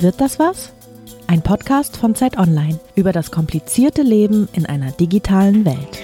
[0.00, 0.72] Wird das was?
[1.26, 5.98] Ein Podcast von Zeit Online über das komplizierte Leben in einer digitalen Welt.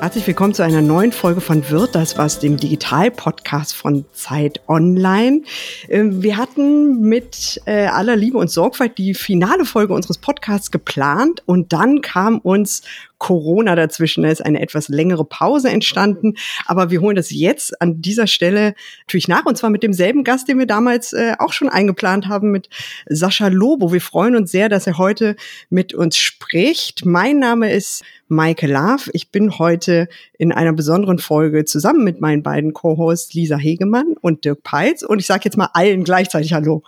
[0.00, 5.42] Herzlich willkommen zu einer neuen Folge von Wird das was, dem Digital-Podcast von Zeit Online.
[5.90, 11.42] Ähm, wir hatten mit äh, aller Liebe und Sorgfalt die finale Folge unseres Podcasts geplant
[11.44, 12.80] und dann kam uns
[13.22, 14.24] Corona dazwischen.
[14.24, 16.34] Da ist eine etwas längere Pause entstanden.
[16.66, 18.74] Aber wir holen das jetzt an dieser Stelle
[19.06, 19.46] natürlich nach.
[19.46, 22.68] Und zwar mit demselben Gast, den wir damals äh, auch schon eingeplant haben, mit
[23.08, 23.92] Sascha Lobo.
[23.92, 25.36] Wir freuen uns sehr, dass er heute
[25.70, 27.06] mit uns spricht.
[27.06, 29.08] Mein Name ist Maike Love.
[29.12, 34.44] Ich bin heute in einer besonderen Folge zusammen mit meinen beiden Co-Hosts Lisa Hegemann und
[34.44, 35.04] Dirk Peitz.
[35.04, 36.82] Und ich sage jetzt mal allen gleichzeitig Hallo.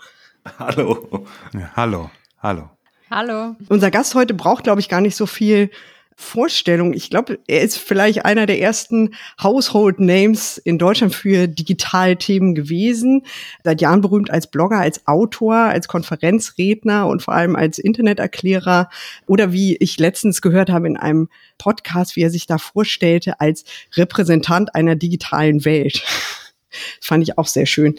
[0.59, 1.27] Hallo.
[1.53, 2.11] Ja, hallo.
[2.43, 2.71] Hallo.
[3.09, 3.55] Hallo.
[3.69, 5.71] Unser Gast heute braucht, glaube ich, gar nicht so viel
[6.17, 6.93] Vorstellung.
[6.93, 13.23] Ich glaube, er ist vielleicht einer der ersten Household Names in Deutschland für Digitalthemen gewesen.
[13.65, 18.89] Seit Jahren berühmt als Blogger, als Autor, als Konferenzredner und vor allem als Interneterklärer
[19.27, 23.65] oder wie ich letztens gehört habe in einem Podcast, wie er sich da vorstellte, als
[23.95, 26.03] Repräsentant einer digitalen Welt.
[26.05, 27.97] Das fand ich auch sehr schön.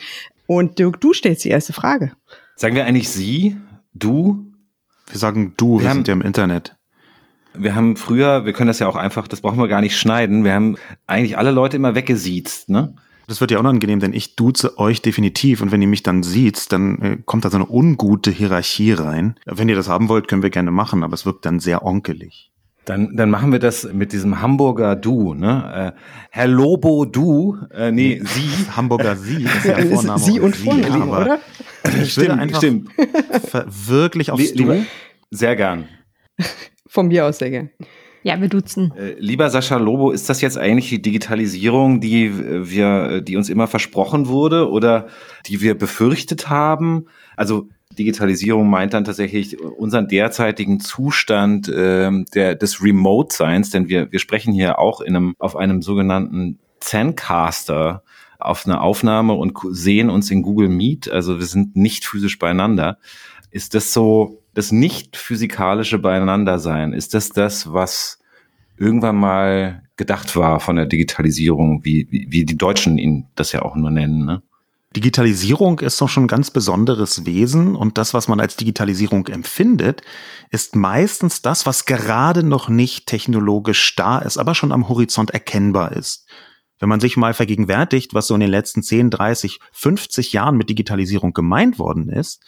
[0.47, 2.13] Und Dirk, du stellst die erste Frage.
[2.55, 3.57] Sagen wir eigentlich Sie,
[3.94, 4.45] du?
[5.07, 6.74] Wir sagen du, wir, wir sind ja im Internet.
[7.59, 10.43] Wir haben früher, wir können das ja auch einfach, das brauchen wir gar nicht schneiden,
[10.43, 12.95] wir haben eigentlich alle Leute immer weggesiezt, ne?
[13.27, 16.71] Das wird ja unangenehm, denn ich duze euch definitiv und wenn ihr mich dann sieht,
[16.71, 19.35] dann äh, kommt da so eine ungute Hierarchie rein.
[19.45, 22.51] Wenn ihr das haben wollt, können wir gerne machen, aber es wirkt dann sehr onkelig.
[22.85, 25.93] Dann, dann machen wir das mit diesem Hamburger Du, ne?
[25.95, 28.67] Äh, Herr Lobo Du, äh, nee, Sie.
[28.75, 30.19] Hamburger Sie ist ja Vorname.
[30.19, 31.39] Sie und Vorname, oder?
[32.03, 32.91] Ich würde einfach stimmt.
[33.65, 34.85] wirklich aufs Du.
[35.31, 35.85] Sehr gern.
[36.95, 37.69] Von mir aus sehr.
[38.23, 38.93] Ja, wir duzen.
[38.95, 42.31] Äh, lieber Sascha Lobo, ist das jetzt eigentlich die Digitalisierung, die
[42.71, 45.07] wir, äh, die uns immer versprochen wurde oder
[45.45, 47.07] die wir befürchtet haben?
[47.35, 47.67] Also
[48.00, 54.53] Digitalisierung meint dann tatsächlich unseren derzeitigen Zustand äh, der, des Remote-Seins, denn wir, wir sprechen
[54.53, 58.03] hier auch in einem, auf einem sogenannten Zencaster
[58.39, 63.00] auf eine Aufnahme und sehen uns in Google Meet, also wir sind nicht physisch beieinander.
[63.51, 68.19] Ist das so das nicht physikalische Beieinandersein, ist das das, was
[68.77, 73.61] irgendwann mal gedacht war von der Digitalisierung, wie, wie, wie die Deutschen ihn das ja
[73.61, 74.41] auch nur nennen, ne?
[74.95, 80.03] Digitalisierung ist doch schon ein ganz besonderes Wesen und das, was man als Digitalisierung empfindet,
[80.51, 85.91] ist meistens das, was gerade noch nicht technologisch da ist, aber schon am Horizont erkennbar
[85.91, 86.29] ist.
[86.79, 90.69] Wenn man sich mal vergegenwärtigt, was so in den letzten 10, 30, 50 Jahren mit
[90.69, 92.41] Digitalisierung gemeint worden ist,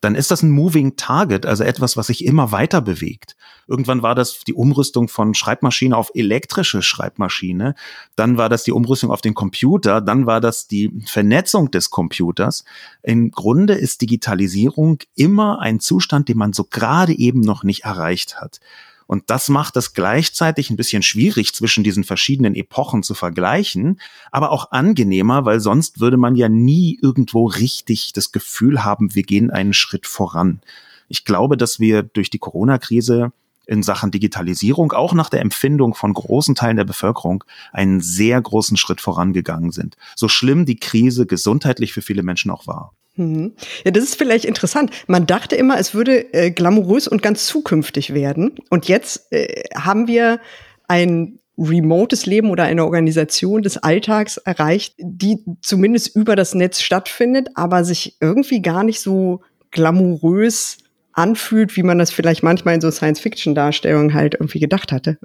[0.00, 3.36] dann ist das ein Moving Target, also etwas, was sich immer weiter bewegt.
[3.66, 7.74] Irgendwann war das die Umrüstung von Schreibmaschine auf elektrische Schreibmaschine,
[8.14, 12.64] dann war das die Umrüstung auf den Computer, dann war das die Vernetzung des Computers.
[13.02, 18.40] Im Grunde ist Digitalisierung immer ein Zustand, den man so gerade eben noch nicht erreicht
[18.40, 18.60] hat.
[19.06, 24.00] Und das macht es gleichzeitig ein bisschen schwierig, zwischen diesen verschiedenen Epochen zu vergleichen,
[24.32, 29.22] aber auch angenehmer, weil sonst würde man ja nie irgendwo richtig das Gefühl haben, wir
[29.22, 30.60] gehen einen Schritt voran.
[31.08, 33.32] Ich glaube, dass wir durch die Corona-Krise
[33.66, 38.76] in Sachen Digitalisierung, auch nach der Empfindung von großen Teilen der Bevölkerung, einen sehr großen
[38.76, 39.96] Schritt vorangegangen sind.
[40.14, 42.92] So schlimm die Krise gesundheitlich für viele Menschen auch war.
[43.16, 43.54] Mhm.
[43.84, 44.90] Ja, das ist vielleicht interessant.
[45.06, 48.54] Man dachte immer, es würde äh, glamourös und ganz zukünftig werden.
[48.70, 50.40] Und jetzt äh, haben wir
[50.86, 57.48] ein remotes Leben oder eine Organisation des Alltags erreicht, die zumindest über das Netz stattfindet,
[57.54, 59.40] aber sich irgendwie gar nicht so
[59.70, 60.78] glamourös
[61.12, 65.18] anfühlt, wie man das vielleicht manchmal in so Science-Fiction-Darstellungen halt irgendwie gedacht hatte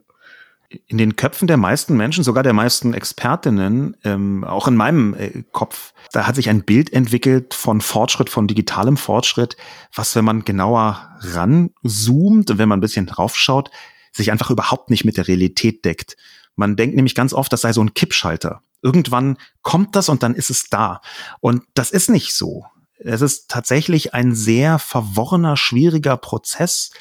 [0.87, 5.43] in den Köpfen der meisten Menschen, sogar der meisten Expertinnen, ähm, auch in meinem äh,
[5.51, 9.57] Kopf, da hat sich ein Bild entwickelt von Fortschritt, von digitalem Fortschritt,
[9.93, 13.69] was, wenn man genauer ranzoomt und wenn man ein bisschen draufschaut,
[14.13, 16.15] sich einfach überhaupt nicht mit der Realität deckt.
[16.55, 18.61] Man denkt nämlich ganz oft, das sei so ein Kippschalter.
[18.81, 21.01] Irgendwann kommt das und dann ist es da.
[21.39, 22.65] Und das ist nicht so.
[22.97, 26.91] Es ist tatsächlich ein sehr verworrener, schwieriger Prozess,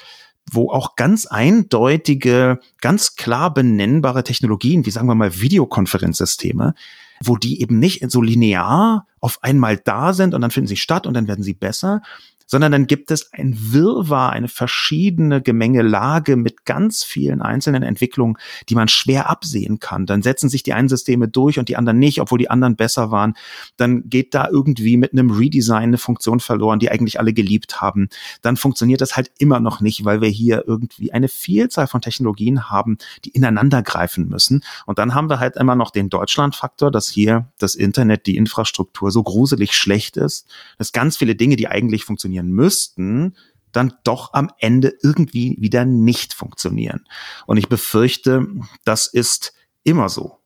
[0.50, 6.74] wo auch ganz eindeutige, ganz klar benennbare Technologien, wie sagen wir mal Videokonferenzsysteme,
[7.22, 11.06] wo die eben nicht so linear auf einmal da sind und dann finden sie statt
[11.06, 12.02] und dann werden sie besser,
[12.50, 18.36] sondern dann gibt es ein Wirrwarr, eine verschiedene Gemengelage mit ganz vielen einzelnen Entwicklungen,
[18.68, 20.04] die man schwer absehen kann.
[20.04, 23.12] Dann setzen sich die einen Systeme durch und die anderen nicht, obwohl die anderen besser
[23.12, 23.34] waren.
[23.76, 28.08] Dann geht da irgendwie mit einem Redesign eine Funktion verloren, die eigentlich alle geliebt haben.
[28.42, 32.68] Dann funktioniert das halt immer noch nicht, weil wir hier irgendwie eine Vielzahl von Technologien
[32.68, 34.64] haben, die ineinander greifen müssen.
[34.86, 39.12] Und dann haben wir halt immer noch den Deutschlandfaktor, dass hier das Internet, die Infrastruktur
[39.12, 40.48] so gruselig schlecht ist,
[40.78, 43.36] dass ganz viele Dinge, die eigentlich funktionieren, funktionieren müssten,
[43.72, 47.04] dann doch am Ende irgendwie wieder nicht funktionieren.
[47.46, 48.46] Und ich befürchte,
[48.84, 49.52] das ist
[49.84, 50.39] immer so.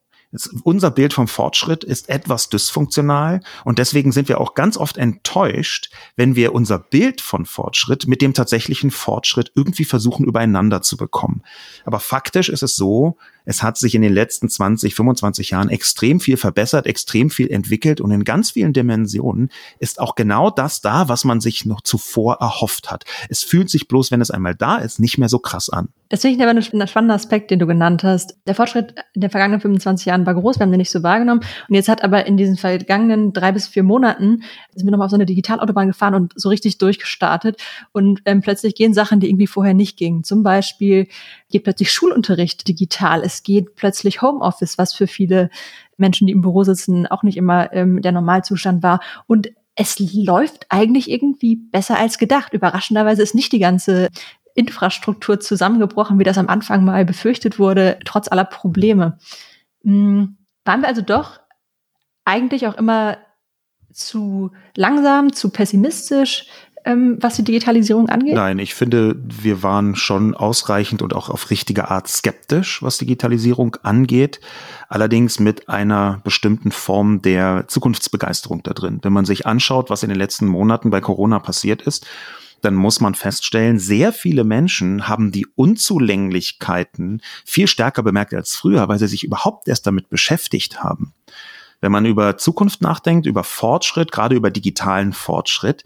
[0.64, 5.90] Unser Bild vom Fortschritt ist etwas dysfunktional und deswegen sind wir auch ganz oft enttäuscht,
[6.16, 11.42] wenn wir unser Bild von Fortschritt mit dem tatsächlichen Fortschritt irgendwie versuchen übereinander zu bekommen.
[11.84, 16.18] Aber faktisch ist es so, es hat sich in den letzten 20, 25 Jahren extrem
[16.18, 21.08] viel verbessert, extrem viel entwickelt und in ganz vielen Dimensionen ist auch genau das da,
[21.08, 23.04] was man sich noch zuvor erhofft hat.
[23.28, 25.90] Es fühlt sich bloß, wenn es einmal da ist, nicht mehr so krass an.
[26.14, 28.38] Das finde ich aber ein spannender Aspekt, den du genannt hast.
[28.46, 31.40] Der Fortschritt in den vergangenen 25 Jahren war groß, wir haben den nicht so wahrgenommen.
[31.68, 34.44] Und jetzt hat aber in diesen vergangenen drei bis vier Monaten
[34.76, 37.60] sind wir nochmal auf so eine Digitalautobahn gefahren und so richtig durchgestartet.
[37.90, 40.22] Und ähm, plötzlich gehen Sachen, die irgendwie vorher nicht gingen.
[40.22, 41.08] Zum Beispiel
[41.50, 43.24] geht plötzlich Schulunterricht digital.
[43.24, 45.50] Es geht plötzlich Homeoffice, was für viele
[45.96, 49.00] Menschen, die im Büro sitzen, auch nicht immer ähm, der Normalzustand war.
[49.26, 52.52] Und es läuft eigentlich irgendwie besser als gedacht.
[52.52, 54.10] Überraschenderweise ist nicht die ganze
[54.54, 59.18] Infrastruktur zusammengebrochen, wie das am Anfang mal befürchtet wurde, trotz aller Probleme.
[59.82, 61.40] Hm, waren wir also doch
[62.24, 63.18] eigentlich auch immer
[63.92, 66.46] zu langsam, zu pessimistisch,
[66.84, 68.34] ähm, was die Digitalisierung angeht?
[68.34, 73.76] Nein, ich finde, wir waren schon ausreichend und auch auf richtige Art skeptisch, was Digitalisierung
[73.82, 74.40] angeht.
[74.88, 78.98] Allerdings mit einer bestimmten Form der Zukunftsbegeisterung da drin.
[79.02, 82.06] Wenn man sich anschaut, was in den letzten Monaten bei Corona passiert ist,
[82.64, 88.88] dann muss man feststellen, sehr viele Menschen haben die Unzulänglichkeiten viel stärker bemerkt als früher,
[88.88, 91.12] weil sie sich überhaupt erst damit beschäftigt haben.
[91.80, 95.84] Wenn man über Zukunft nachdenkt, über Fortschritt, gerade über digitalen Fortschritt,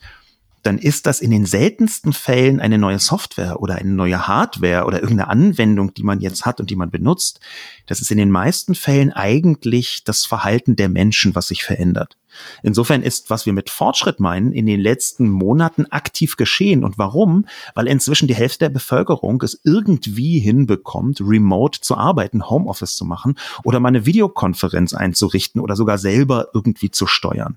[0.69, 5.00] dann ist das in den seltensten Fällen eine neue Software oder eine neue Hardware oder
[5.00, 7.41] irgendeine Anwendung, die man jetzt hat und die man benutzt.
[7.87, 12.19] Das ist in den meisten Fällen eigentlich das Verhalten der Menschen, was sich verändert.
[12.62, 16.85] Insofern ist, was wir mit Fortschritt meinen, in den letzten Monaten aktiv geschehen.
[16.85, 17.47] Und warum?
[17.75, 23.37] Weil inzwischen die Hälfte der Bevölkerung es irgendwie hinbekommt, remote zu arbeiten, Homeoffice zu machen
[23.64, 27.56] oder mal eine Videokonferenz einzurichten oder sogar selber irgendwie zu steuern.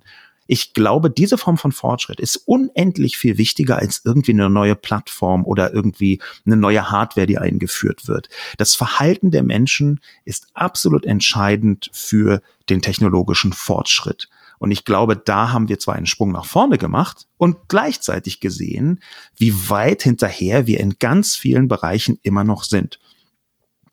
[0.53, 5.45] Ich glaube, diese Form von Fortschritt ist unendlich viel wichtiger als irgendwie eine neue Plattform
[5.45, 8.27] oder irgendwie eine neue Hardware, die eingeführt wird.
[8.57, 14.27] Das Verhalten der Menschen ist absolut entscheidend für den technologischen Fortschritt.
[14.59, 18.99] Und ich glaube, da haben wir zwar einen Sprung nach vorne gemacht und gleichzeitig gesehen,
[19.37, 22.99] wie weit hinterher wir in ganz vielen Bereichen immer noch sind.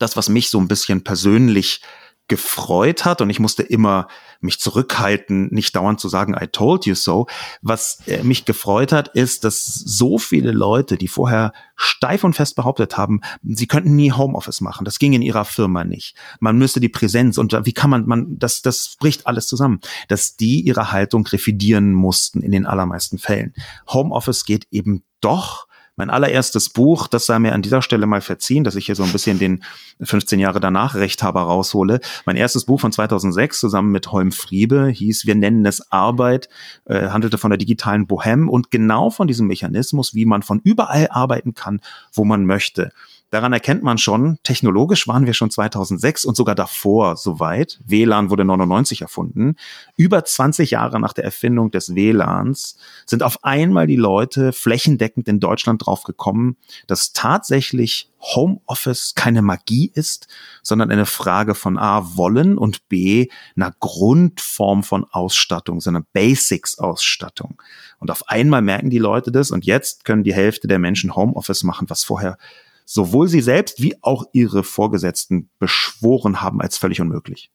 [0.00, 1.82] Das, was mich so ein bisschen persönlich
[2.28, 4.06] gefreut hat und ich musste immer
[4.40, 7.26] mich zurückhalten, nicht dauernd zu sagen, I told you so.
[7.62, 12.54] Was äh, mich gefreut hat, ist, dass so viele Leute, die vorher steif und fest
[12.54, 14.84] behauptet haben, sie könnten nie Homeoffice machen.
[14.84, 16.16] Das ging in ihrer Firma nicht.
[16.38, 20.36] Man müsste die Präsenz und wie kann man, man, das, das bricht alles zusammen, dass
[20.36, 23.54] die ihre Haltung refidieren mussten in den allermeisten Fällen.
[23.88, 25.67] Homeoffice geht eben doch
[25.98, 29.02] mein allererstes Buch, das sei mir an dieser Stelle mal verziehen, dass ich hier so
[29.02, 29.64] ein bisschen den
[30.00, 32.00] 15 Jahre danach Rechthaber raushole.
[32.24, 36.48] Mein erstes Buch von 2006 zusammen mit Holm Friebe hieß Wir nennen es Arbeit,
[36.86, 41.08] äh, handelte von der digitalen Bohem und genau von diesem Mechanismus, wie man von überall
[41.10, 41.80] arbeiten kann,
[42.12, 42.92] wo man möchte.
[43.30, 47.78] Daran erkennt man schon, technologisch waren wir schon 2006 und sogar davor soweit.
[47.84, 49.56] WLAN wurde 99 erfunden.
[49.96, 55.40] Über 20 Jahre nach der Erfindung des WLANs sind auf einmal die Leute flächendeckend in
[55.40, 56.56] Deutschland drauf gekommen,
[56.86, 60.26] dass tatsächlich Homeoffice keine Magie ist,
[60.62, 67.60] sondern eine Frage von A, wollen und B, einer Grundform von Ausstattung, so einer Basics-Ausstattung.
[67.98, 71.62] Und auf einmal merken die Leute das und jetzt können die Hälfte der Menschen Homeoffice
[71.62, 72.38] machen, was vorher
[72.90, 77.50] sowohl sie selbst wie auch ihre Vorgesetzten beschworen haben als völlig unmöglich.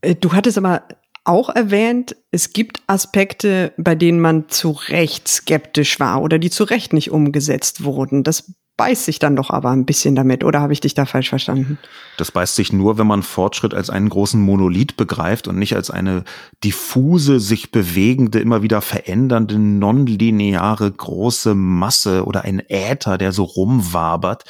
[0.00, 0.88] Äh, du hattest aber
[1.24, 6.64] auch erwähnt, es gibt Aspekte, bei denen man zu Recht skeptisch war oder die zu
[6.64, 8.24] Recht nicht umgesetzt wurden.
[8.24, 11.28] Das beißt sich dann doch aber ein bisschen damit, oder habe ich dich da falsch
[11.28, 11.78] verstanden?
[12.16, 15.90] Das beißt sich nur, wenn man Fortschritt als einen großen Monolith begreift und nicht als
[15.90, 16.24] eine
[16.64, 24.44] diffuse, sich bewegende, immer wieder verändernde, nonlineare große Masse oder ein Äther, der so rumwabert.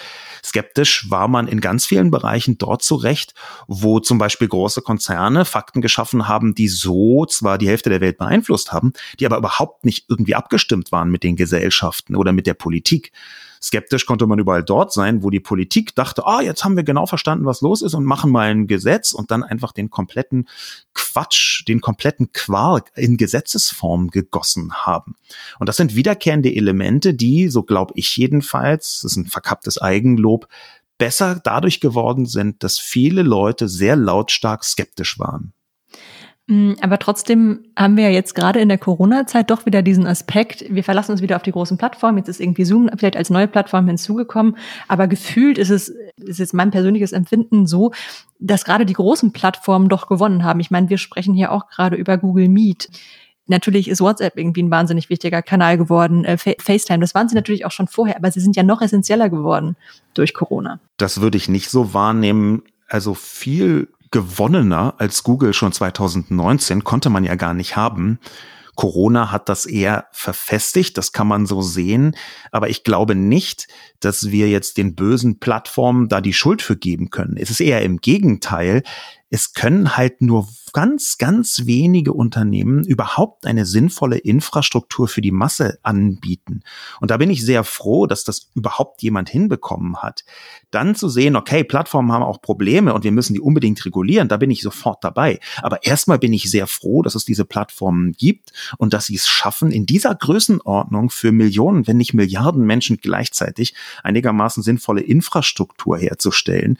[0.44, 3.32] Skeptisch war man in ganz vielen Bereichen dort zurecht,
[3.66, 8.18] wo zum Beispiel große Konzerne Fakten geschaffen haben, die so zwar die Hälfte der Welt
[8.18, 12.54] beeinflusst haben, die aber überhaupt nicht irgendwie abgestimmt waren mit den Gesellschaften oder mit der
[12.54, 13.12] Politik.
[13.62, 17.06] Skeptisch konnte man überall dort sein, wo die Politik dachte, ah, jetzt haben wir genau
[17.06, 20.48] verstanden, was los ist und machen mal ein Gesetz und dann einfach den kompletten
[20.94, 25.16] Quatsch, den kompletten Quark in Gesetzesform gegossen haben.
[25.58, 30.48] Und das sind wiederkehrende Elemente, die, so glaube ich jedenfalls, das ist ein verkapptes Eigenlob,
[30.98, 35.52] besser dadurch geworden sind, dass viele Leute sehr lautstark skeptisch waren.
[36.48, 40.64] Mm, aber trotzdem haben wir ja jetzt gerade in der Corona-Zeit doch wieder diesen Aspekt,
[40.70, 43.48] wir verlassen uns wieder auf die großen Plattformen, jetzt ist irgendwie Zoom vielleicht als neue
[43.48, 44.56] Plattform hinzugekommen,
[44.88, 47.92] aber gefühlt ist es, ist jetzt mein persönliches Empfinden so,
[48.38, 50.60] dass gerade die großen Plattformen doch gewonnen haben.
[50.60, 52.88] Ich meine, wir sprechen hier auch gerade über Google Meet.
[53.46, 57.66] Natürlich ist WhatsApp irgendwie ein wahnsinnig wichtiger Kanal geworden, äh, FaceTime, das waren sie natürlich
[57.66, 59.76] auch schon vorher, aber sie sind ja noch essentieller geworden
[60.14, 60.80] durch Corona.
[60.96, 62.62] Das würde ich nicht so wahrnehmen.
[62.88, 68.18] Also viel gewonnener als Google schon 2019 konnte man ja gar nicht haben.
[68.78, 72.14] Corona hat das eher verfestigt, das kann man so sehen.
[72.52, 73.66] Aber ich glaube nicht,
[73.98, 77.36] dass wir jetzt den bösen Plattformen da die Schuld für geben können.
[77.36, 78.84] Es ist eher im Gegenteil
[79.30, 85.78] es können halt nur ganz, ganz wenige Unternehmen überhaupt eine sinnvolle Infrastruktur für die Masse
[85.82, 86.61] anbieten.
[87.00, 90.25] Und da bin ich sehr froh, dass das überhaupt jemand hinbekommen hat.
[90.70, 94.37] Dann zu sehen, okay, Plattformen haben auch Probleme und wir müssen die unbedingt regulieren, da
[94.37, 95.40] bin ich sofort dabei.
[95.62, 99.28] Aber erstmal bin ich sehr froh, dass es diese Plattformen gibt und dass sie es
[99.28, 106.78] schaffen, in dieser Größenordnung für Millionen, wenn nicht Milliarden Menschen gleichzeitig einigermaßen sinnvolle Infrastruktur herzustellen.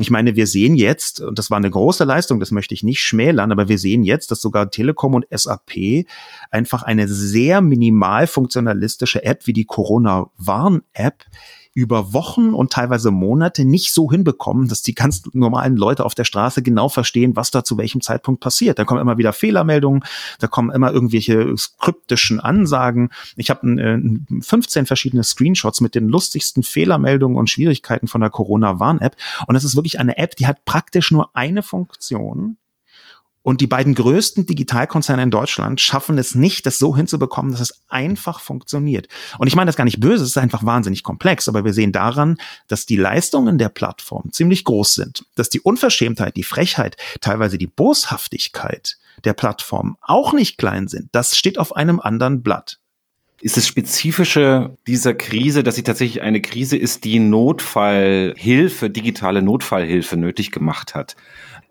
[0.00, 3.02] Ich meine, wir sehen jetzt, und das war eine große Leistung, das möchte ich nicht
[3.02, 6.06] schmälern, aber wir sehen jetzt, dass sogar Telekom und SAP
[6.50, 11.26] einfach eine sehr minimal funktionalistische App wie die Corona-Warn-App
[11.72, 16.24] über Wochen und teilweise Monate nicht so hinbekommen, dass die ganz normalen Leute auf der
[16.24, 18.78] Straße genau verstehen, was da zu welchem Zeitpunkt passiert.
[18.78, 20.02] Da kommen immer wieder Fehlermeldungen,
[20.40, 23.10] da kommen immer irgendwelche skriptischen Ansagen.
[23.36, 29.16] Ich habe äh, 15 verschiedene Screenshots mit den lustigsten Fehlermeldungen und Schwierigkeiten von der Corona-Warn-App.
[29.46, 32.56] Und das ist wirklich eine App, die hat praktisch nur eine Funktion
[33.42, 37.82] und die beiden größten Digitalkonzerne in Deutschland schaffen es nicht, das so hinzubekommen, dass es
[37.88, 39.08] einfach funktioniert.
[39.38, 41.92] Und ich meine das gar nicht böse, es ist einfach wahnsinnig komplex, aber wir sehen
[41.92, 42.36] daran,
[42.68, 47.66] dass die Leistungen der Plattform ziemlich groß sind, dass die Unverschämtheit, die Frechheit, teilweise die
[47.66, 51.08] Boshaftigkeit der Plattform auch nicht klein sind.
[51.12, 52.78] Das steht auf einem anderen Blatt.
[53.42, 60.18] Ist das Spezifische dieser Krise, dass sie tatsächlich eine Krise ist, die Notfallhilfe, digitale Notfallhilfe
[60.18, 61.16] nötig gemacht hat?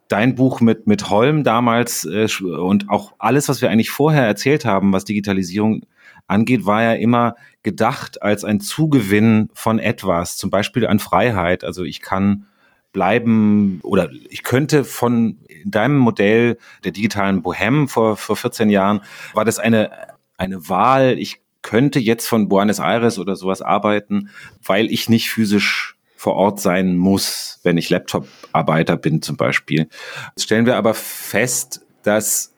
[0.09, 4.65] Dein Buch mit, mit Holm damals äh, und auch alles, was wir eigentlich vorher erzählt
[4.65, 5.85] haben, was Digitalisierung
[6.27, 11.63] angeht, war ja immer gedacht als ein Zugewinn von etwas, zum Beispiel an Freiheit.
[11.63, 12.45] Also ich kann
[12.91, 19.01] bleiben oder ich könnte von deinem Modell der digitalen Bohem vor, vor 14 Jahren,
[19.33, 19.91] war das eine,
[20.37, 21.19] eine Wahl.
[21.19, 24.29] Ich könnte jetzt von Buenos Aires oder sowas arbeiten,
[24.63, 29.87] weil ich nicht physisch vor Ort sein muss, wenn ich Laptop-Arbeiter bin zum Beispiel.
[30.35, 32.53] Jetzt stellen wir aber fest, dass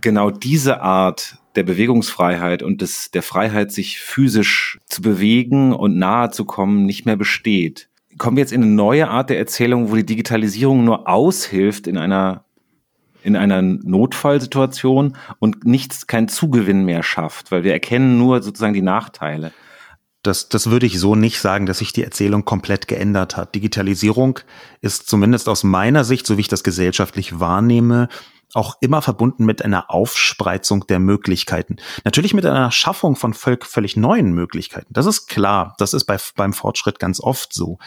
[0.00, 6.30] genau diese Art der Bewegungsfreiheit und des, der Freiheit, sich physisch zu bewegen und nahe
[6.30, 7.88] zu kommen, nicht mehr besteht.
[8.18, 11.98] Kommen wir jetzt in eine neue Art der Erzählung, wo die Digitalisierung nur aushilft in
[11.98, 12.44] einer
[13.24, 18.82] in einer Notfallsituation und nichts, kein Zugewinn mehr schafft, weil wir erkennen nur sozusagen die
[18.82, 19.52] Nachteile.
[20.22, 23.54] Das, das würde ich so nicht sagen, dass sich die Erzählung komplett geändert hat.
[23.54, 24.38] Digitalisierung
[24.80, 28.08] ist zumindest aus meiner Sicht, so wie ich das gesellschaftlich wahrnehme,
[28.54, 31.76] auch immer verbunden mit einer Aufspreizung der Möglichkeiten.
[32.04, 34.92] Natürlich mit einer Schaffung von völlig neuen Möglichkeiten.
[34.92, 35.74] Das ist klar.
[35.78, 37.78] Das ist bei, beim Fortschritt ganz oft so.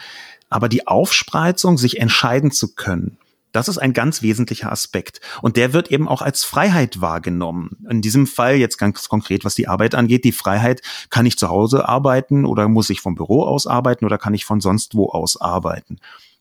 [0.50, 3.18] Aber die Aufspreizung, sich entscheiden zu können,
[3.56, 5.20] das ist ein ganz wesentlicher Aspekt.
[5.40, 7.78] Und der wird eben auch als Freiheit wahrgenommen.
[7.88, 11.48] In diesem Fall jetzt ganz konkret, was die Arbeit angeht, die Freiheit, kann ich zu
[11.48, 15.08] Hause arbeiten oder muss ich vom Büro aus arbeiten oder kann ich von sonst wo
[15.08, 15.98] aus arbeiten?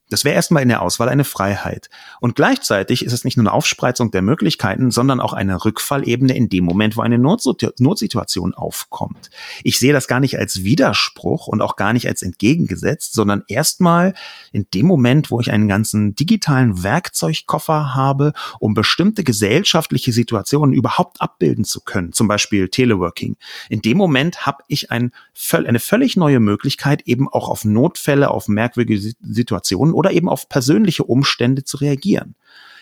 [0.10, 1.90] Das wäre erstmal in der Auswahl eine Freiheit.
[2.20, 6.48] Und gleichzeitig ist es nicht nur eine Aufspreizung der Möglichkeiten, sondern auch eine Rückfallebene in
[6.48, 9.32] dem Moment, wo eine Notsituation aufkommt.
[9.64, 14.14] Ich sehe das gar nicht als Widerspruch und auch gar nicht als entgegengesetzt, sondern erstmal
[14.52, 21.20] in dem Moment, wo ich einen ganzen digitalen Werkzeugkoffer habe, um bestimmte gesellschaftliche Situationen überhaupt
[21.20, 23.38] abbilden zu können, zum Beispiel Teleworking.
[23.70, 25.12] In dem Moment habe ich ein,
[25.52, 31.04] eine völlig neue Möglichkeit, eben auch auf Notfälle, auf merkwürdige Situationen oder eben auf persönliche
[31.04, 32.36] Umstände zu reagieren.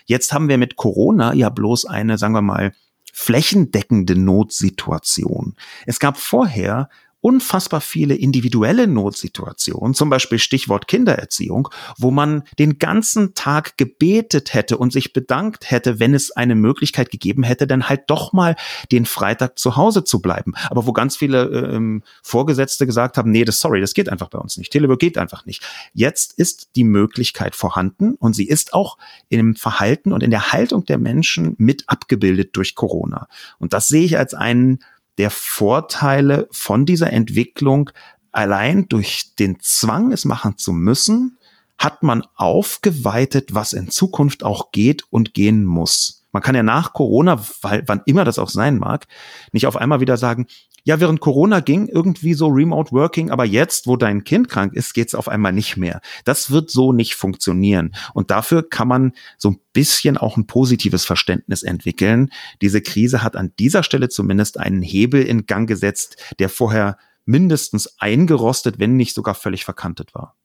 [0.06, 2.74] Jetzt haben wir mit Corona ja bloß eine, sagen wir mal,
[3.14, 5.56] flächendeckende Notsituation.
[5.86, 6.90] Es gab vorher
[7.24, 14.78] unfassbar viele individuelle Notsituationen, zum Beispiel Stichwort Kindererziehung, wo man den ganzen Tag gebetet hätte
[14.78, 18.58] und sich bedankt hätte, wenn es eine Möglichkeit gegeben hätte, dann halt doch mal
[18.92, 20.54] den Freitag zu Hause zu bleiben.
[20.70, 24.40] Aber wo ganz viele ähm, Vorgesetzte gesagt haben, nee, das sorry, das geht einfach bei
[24.40, 24.74] uns nicht.
[24.74, 25.64] Telework geht einfach nicht.
[25.94, 28.98] Jetzt ist die Möglichkeit vorhanden und sie ist auch
[29.30, 33.30] im Verhalten und in der Haltung der Menschen mit abgebildet durch Corona.
[33.60, 34.80] Und das sehe ich als einen
[35.18, 37.90] der Vorteile von dieser Entwicklung
[38.32, 41.38] allein durch den Zwang, es machen zu müssen,
[41.78, 46.26] hat man aufgeweitet, was in Zukunft auch geht und gehen muss.
[46.32, 49.08] Man kann ja nach Corona, weil, wann immer das auch sein mag,
[49.52, 50.48] nicht auf einmal wieder sagen,
[50.86, 54.94] ja, während Corona ging irgendwie so Remote Working, aber jetzt, wo dein Kind krank ist,
[54.94, 56.02] geht's auf einmal nicht mehr.
[56.26, 57.96] Das wird so nicht funktionieren.
[58.14, 62.32] Und dafür kann man so ein bisschen auch ein positives Verständnis entwickeln.
[62.62, 68.00] Diese Krise hat an dieser Stelle zumindest einen Hebel in Gang gesetzt, der vorher mindestens
[68.00, 70.36] eingerostet, wenn nicht sogar völlig verkantet war.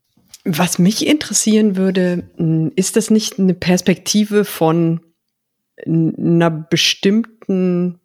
[0.44, 5.00] Was mich interessieren würde, ist das nicht eine Perspektive von
[5.84, 7.98] einer bestimmten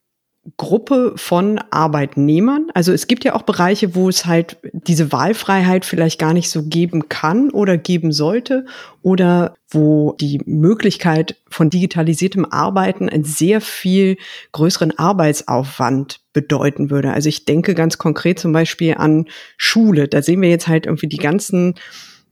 [0.57, 2.67] Gruppe von Arbeitnehmern.
[2.73, 6.63] Also es gibt ja auch Bereiche, wo es halt diese Wahlfreiheit vielleicht gar nicht so
[6.63, 8.65] geben kann oder geben sollte
[9.01, 14.17] oder wo die Möglichkeit von digitalisiertem Arbeiten einen sehr viel
[14.51, 17.13] größeren Arbeitsaufwand bedeuten würde.
[17.13, 20.09] Also ich denke ganz konkret zum Beispiel an Schule.
[20.09, 21.75] Da sehen wir jetzt halt irgendwie die ganzen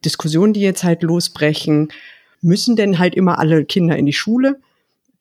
[0.03, 1.93] Diskussionen, die jetzt halt losbrechen.
[2.41, 4.59] Müssen denn halt immer alle Kinder in die Schule?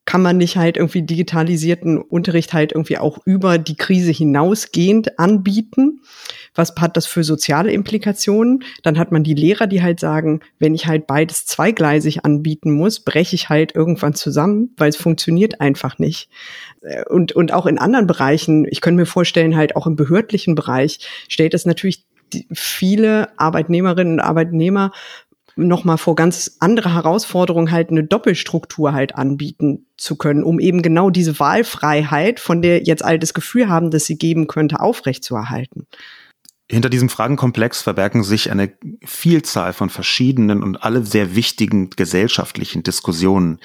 [0.05, 6.01] Kann man nicht halt irgendwie digitalisierten Unterricht halt irgendwie auch über die Krise hinausgehend anbieten?
[6.55, 8.65] Was hat das für soziale Implikationen?
[8.83, 13.01] Dann hat man die Lehrer, die halt sagen, wenn ich halt beides zweigleisig anbieten muss,
[13.01, 16.29] breche ich halt irgendwann zusammen, weil es funktioniert einfach nicht.
[16.81, 20.55] Äh, und, und auch in anderen Bereichen, ich könnte mir vorstellen, halt auch im behördlichen
[20.55, 22.05] Bereich, stellt es natürlich
[22.53, 24.93] viele Arbeitnehmerinnen und Arbeitnehmer
[25.67, 31.11] nochmal vor ganz andere Herausforderungen halt eine Doppelstruktur halt anbieten zu können, um eben genau
[31.11, 35.87] diese Wahlfreiheit, von der jetzt all das Gefühl haben, dass sie geben könnte, aufrechtzuerhalten.
[36.71, 38.73] Hinter diesem Fragenkomplex verbergen sich eine
[39.05, 43.59] Vielzahl von verschiedenen und alle sehr wichtigen gesellschaftlichen Diskussionen.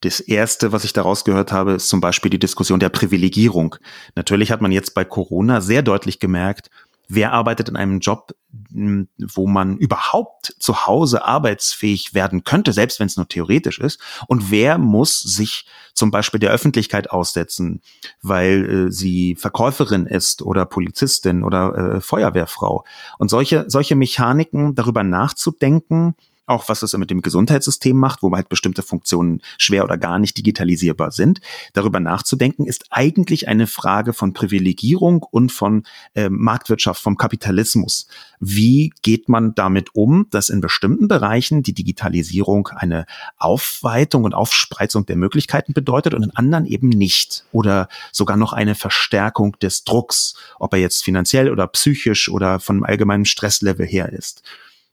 [0.00, 3.76] Das erste, was ich daraus gehört habe, ist zum Beispiel die Diskussion der Privilegierung.
[4.16, 6.68] Natürlich hat man jetzt bei Corona sehr deutlich gemerkt,
[7.08, 8.34] wer arbeitet in einem Job,
[8.70, 14.50] wo man überhaupt zu Hause arbeitsfähig werden könnte, selbst wenn es nur theoretisch ist, und
[14.50, 17.82] wer muss sich zum Beispiel der Öffentlichkeit aussetzen,
[18.22, 22.84] weil äh, sie Verkäuferin ist oder Polizistin oder äh, Feuerwehrfrau.
[23.18, 26.14] Und solche, solche Mechaniken darüber nachzudenken,
[26.48, 30.36] auch was es mit dem Gesundheitssystem macht, wo halt bestimmte Funktionen schwer oder gar nicht
[30.36, 31.40] digitalisierbar sind.
[31.72, 35.84] Darüber nachzudenken ist eigentlich eine Frage von Privilegierung und von
[36.14, 38.08] äh, Marktwirtschaft, vom Kapitalismus.
[38.40, 43.06] Wie geht man damit um, dass in bestimmten Bereichen die Digitalisierung eine
[43.36, 48.74] Aufweitung und Aufspreizung der Möglichkeiten bedeutet und in anderen eben nicht oder sogar noch eine
[48.74, 54.42] Verstärkung des Drucks, ob er jetzt finanziell oder psychisch oder von allgemeinem Stresslevel her ist.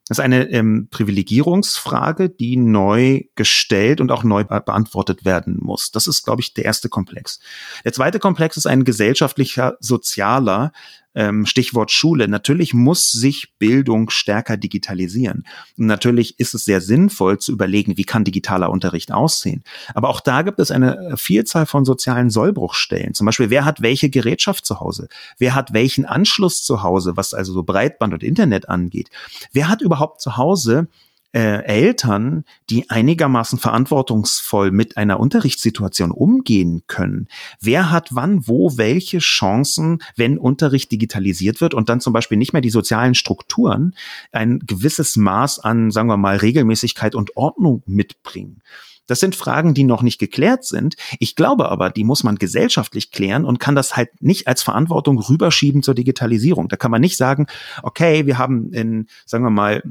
[0.08, 5.92] Das ist eine ähm, Privilegierungsfrage, die neu gestellt und auch neu beantwortet werden muss.
[5.92, 7.40] Das ist, glaube ich, der erste Komplex.
[7.84, 10.72] Der zweite Komplex ist ein gesellschaftlicher, sozialer,
[11.16, 15.46] ähm, Stichwort Schule, natürlich muss sich Bildung stärker digitalisieren.
[15.78, 19.64] Und natürlich ist es sehr sinnvoll zu überlegen, wie kann digitaler Unterricht aussehen.
[19.94, 23.14] Aber auch da gibt es eine Vielzahl von sozialen Sollbruchstellen.
[23.14, 25.08] Zum Beispiel, wer hat welche Gerätschaft zu Hause?
[25.38, 29.10] Wer hat welchen Anschluss zu Hause, was also so Breitband und Internet angeht?
[29.52, 30.88] Wer hat überhaupt zu Hause
[31.36, 37.28] äh, Eltern, die einigermaßen verantwortungsvoll mit einer Unterrichtssituation umgehen können.
[37.60, 42.54] Wer hat wann, wo, welche Chancen, wenn Unterricht digitalisiert wird und dann zum Beispiel nicht
[42.54, 43.96] mehr die sozialen Strukturen
[44.32, 48.62] ein gewisses Maß an, sagen wir mal, Regelmäßigkeit und Ordnung mitbringen.
[49.06, 50.96] Das sind Fragen, die noch nicht geklärt sind.
[51.20, 55.20] Ich glaube aber, die muss man gesellschaftlich klären und kann das halt nicht als Verantwortung
[55.20, 56.70] rüberschieben zur Digitalisierung.
[56.70, 57.46] Da kann man nicht sagen,
[57.84, 59.84] okay, wir haben in, sagen wir mal,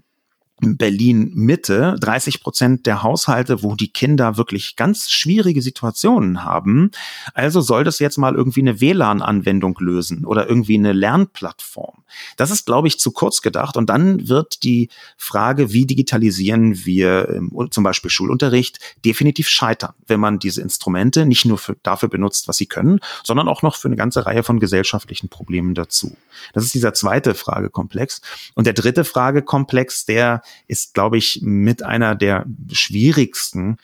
[0.60, 6.92] Berlin Mitte 30 Prozent der Haushalte, wo die Kinder wirklich ganz schwierige Situationen haben.
[7.34, 12.04] Also soll das jetzt mal irgendwie eine WLAN-Anwendung lösen oder irgendwie eine Lernplattform.
[12.36, 13.76] Das ist, glaube ich, zu kurz gedacht.
[13.76, 20.20] Und dann wird die Frage, wie digitalisieren wir ähm, zum Beispiel Schulunterricht, definitiv scheitern, wenn
[20.20, 23.88] man diese Instrumente nicht nur für, dafür benutzt, was sie können, sondern auch noch für
[23.88, 26.16] eine ganze Reihe von gesellschaftlichen Problemen dazu.
[26.52, 28.20] Das ist dieser zweite Fragekomplex.
[28.54, 33.78] Und der dritte Fragekomplex, der ist, glaube ich, mit einer der schwierigsten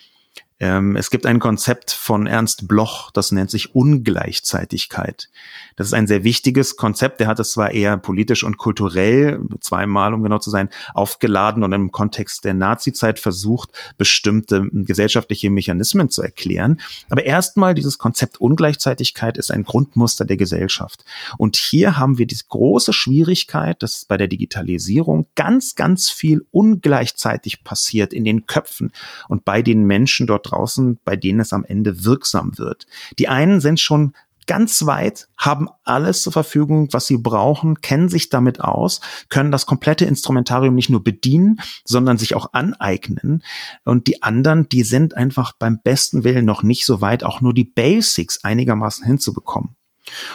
[0.61, 5.31] ähm, es gibt ein Konzept von Ernst Bloch, das nennt sich Ungleichzeitigkeit.
[5.77, 7.21] Das ist ein sehr wichtiges Konzept.
[7.21, 11.73] Der hat es zwar eher politisch und kulturell, zweimal um genau zu sein, aufgeladen und
[11.73, 16.79] im Kontext der Nazizeit versucht, bestimmte gesellschaftliche Mechanismen zu erklären.
[17.09, 21.07] Aber erstmal dieses Konzept Ungleichzeitigkeit ist ein Grundmuster der Gesellschaft.
[21.39, 27.65] Und hier haben wir die große Schwierigkeit, dass bei der Digitalisierung ganz, ganz viel ungleichzeitig
[27.65, 28.93] passiert in den Köpfen
[29.29, 32.87] und bei den Menschen dort draußen, bei denen es am Ende wirksam wird.
[33.19, 34.15] Die einen sind schon
[34.51, 39.65] ganz weit, haben alles zur Verfügung, was sie brauchen, kennen sich damit aus, können das
[39.65, 43.45] komplette Instrumentarium nicht nur bedienen, sondern sich auch aneignen.
[43.85, 47.55] Und die anderen, die sind einfach beim besten Willen noch nicht so weit, auch nur
[47.55, 49.77] die Basics einigermaßen hinzubekommen.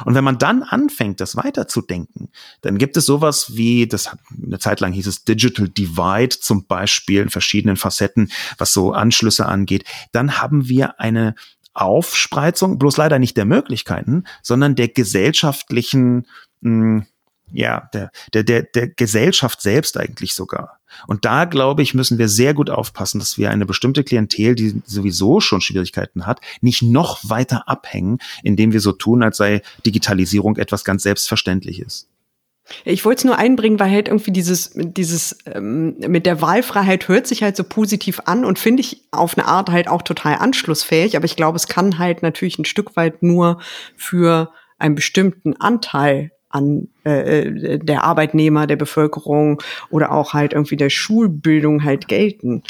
[0.03, 2.29] Und wenn man dann anfängt, das weiterzudenken,
[2.61, 6.65] dann gibt es sowas wie, das hat eine Zeit lang hieß es Digital Divide zum
[6.65, 9.85] Beispiel in verschiedenen Facetten, was so Anschlüsse angeht.
[10.11, 11.35] Dann haben wir eine
[11.73, 16.25] Aufspreizung, bloß leider nicht der Möglichkeiten, sondern der gesellschaftlichen,
[16.61, 17.05] mh, hm,
[17.55, 20.79] ja, der, der, der, der Gesellschaft selbst eigentlich sogar.
[21.07, 24.81] Und da, glaube ich, müssen wir sehr gut aufpassen, dass wir eine bestimmte Klientel, die
[24.85, 30.57] sowieso schon Schwierigkeiten hat, nicht noch weiter abhängen, indem wir so tun, als sei Digitalisierung
[30.57, 32.07] etwas ganz Selbstverständliches.
[32.83, 37.27] Ich wollte es nur einbringen, weil halt irgendwie dieses, dieses ähm, mit der Wahlfreiheit hört
[37.27, 41.15] sich halt so positiv an und finde ich auf eine Art halt auch total anschlussfähig.
[41.15, 43.61] Aber ich glaube, es kann halt natürlich ein Stück weit nur
[43.95, 50.89] für einen bestimmten Anteil an äh, der Arbeitnehmer, der Bevölkerung oder auch halt irgendwie der
[50.89, 52.63] Schulbildung halt gelten.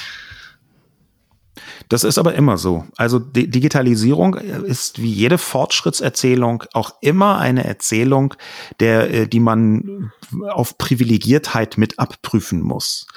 [1.90, 2.86] Das ist aber immer so.
[2.98, 8.34] Also die Digitalisierung ist wie jede Fortschrittserzählung auch immer eine Erzählung,
[8.80, 10.12] der, äh, die man
[10.50, 13.08] auf Privilegiertheit mit abprüfen muss.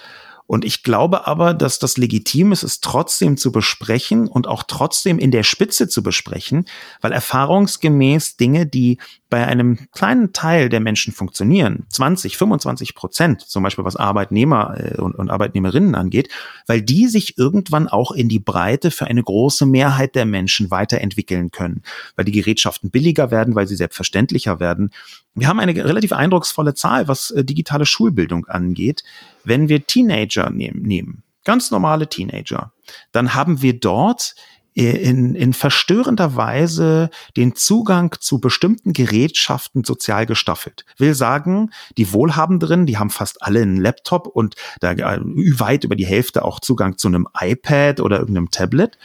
[0.49, 5.19] Und ich glaube aber, dass das legitim ist, es trotzdem zu besprechen und auch trotzdem
[5.19, 6.65] in der Spitze zu besprechen,
[7.03, 8.97] weil erfahrungsgemäß Dinge, die
[9.31, 15.01] bei einem kleinen Teil der Menschen funktionieren, 20, 25 Prozent, zum Beispiel was Arbeitnehmer äh,
[15.01, 16.31] und, Arbeitnehmerinnen angeht,
[16.67, 21.51] weil die sich irgendwann auch in die Breite für eine große Mehrheit der Menschen weiterentwickeln
[21.51, 21.83] können,
[22.17, 24.91] weil die Gerätschaften billiger werden, weil sie selbstverständlicher werden.
[25.35, 29.05] Wir haben eine relativ eindrucksvolle Zahl, was äh, digitale Schulbildung angeht.
[29.45, 32.73] Wenn wir Teenager nehmen, nehmen, ganz normale Teenager,
[33.13, 34.35] dann haben wir dort
[34.79, 40.85] in, in verstörender Weise den Zugang zu bestimmten Gerätschaften sozial gestaffelt.
[40.99, 45.97] Will sagen, die Wohlhabenderen, die haben fast alle einen Laptop und da äh, weit über
[45.97, 48.99] die Hälfte auch Zugang zu einem iPad oder irgendeinem Tablet.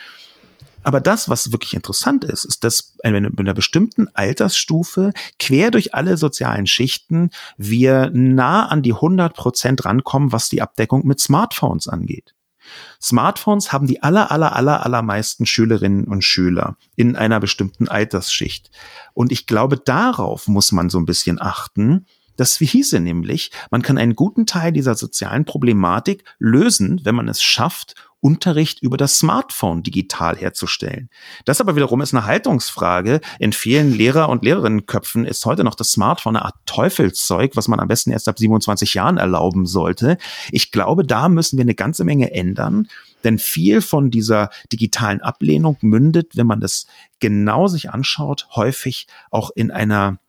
[0.84, 6.18] Aber das, was wirklich interessant ist, ist, dass in einer bestimmten Altersstufe quer durch alle
[6.18, 12.36] sozialen Schichten wir nah an die 100 Prozent rankommen, was die Abdeckung mit Smartphones angeht.
[13.02, 18.71] Smartphones haben die aller, aller, aller, allermeisten Schülerinnen und Schüler in einer bestimmten Altersschicht.
[19.13, 23.97] Und ich glaube, darauf muss man so ein bisschen achten, das hieße nämlich, man kann
[23.97, 29.84] einen guten Teil dieser sozialen Problematik lösen, wenn man es schafft, Unterricht über das Smartphone
[29.84, 31.10] digital herzustellen.
[31.44, 33.20] Das aber wiederum ist eine Haltungsfrage.
[33.38, 37.82] In vielen Lehrer- und Lehrerinnenköpfen ist heute noch das Smartphone eine Art Teufelszeug, was man
[37.82, 40.18] am besten erst ab 27 Jahren erlauben sollte.
[40.52, 42.88] Ich glaube, da müssen wir eine ganze Menge ändern.
[43.26, 46.88] Denn viel von dieser digitalen Ablehnung mündet, wenn man das
[47.20, 50.20] genau sich anschaut, häufig auch in einer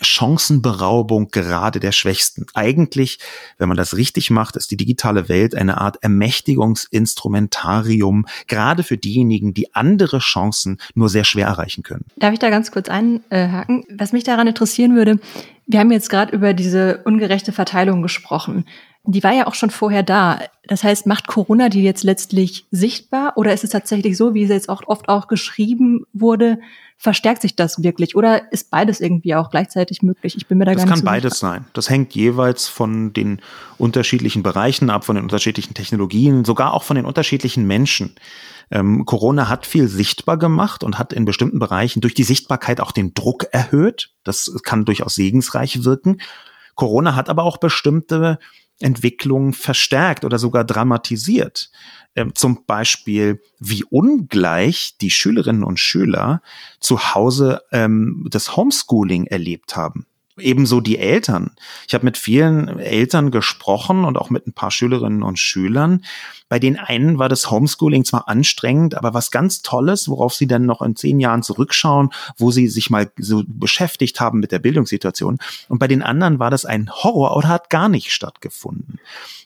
[0.00, 2.46] Chancenberaubung gerade der Schwächsten.
[2.54, 3.18] Eigentlich,
[3.58, 9.54] wenn man das richtig macht, ist die digitale Welt eine Art Ermächtigungsinstrumentarium, gerade für diejenigen,
[9.54, 12.04] die andere Chancen nur sehr schwer erreichen können.
[12.16, 13.84] Darf ich da ganz kurz einhaken?
[13.90, 15.18] Was mich daran interessieren würde,
[15.66, 18.66] wir haben jetzt gerade über diese ungerechte Verteilung gesprochen.
[19.06, 20.40] Die war ja auch schon vorher da.
[20.66, 24.48] Das heißt, macht Corona die jetzt letztlich sichtbar oder ist es tatsächlich so, wie es
[24.48, 26.58] jetzt auch oft auch geschrieben wurde,
[26.96, 30.36] verstärkt sich das wirklich oder ist beides irgendwie auch gleichzeitig möglich?
[30.36, 31.66] Ich bin mir da das gar nicht Das kann beides sein.
[31.74, 33.42] Das hängt jeweils von den
[33.76, 38.14] unterschiedlichen Bereichen ab, von den unterschiedlichen Technologien, sogar auch von den unterschiedlichen Menschen.
[38.70, 42.92] Ähm, Corona hat viel sichtbar gemacht und hat in bestimmten Bereichen durch die Sichtbarkeit auch
[42.92, 44.10] den Druck erhöht.
[44.24, 46.18] Das kann durchaus segensreich wirken.
[46.74, 48.38] Corona hat aber auch bestimmte
[48.80, 51.70] Entwicklungen verstärkt oder sogar dramatisiert.
[52.16, 56.42] Ähm, zum Beispiel, wie ungleich die Schülerinnen und Schüler
[56.80, 60.06] zu Hause ähm, das Homeschooling erlebt haben.
[60.38, 61.52] Ebenso die Eltern.
[61.86, 66.04] Ich habe mit vielen Eltern gesprochen und auch mit ein paar Schülerinnen und Schülern.
[66.48, 70.66] Bei den einen war das Homeschooling zwar anstrengend, aber was ganz Tolles, worauf sie dann
[70.66, 75.38] noch in zehn Jahren zurückschauen, wo sie sich mal so beschäftigt haben mit der Bildungssituation.
[75.68, 78.98] Und bei den anderen war das ein Horror oder hat gar nicht stattgefunden.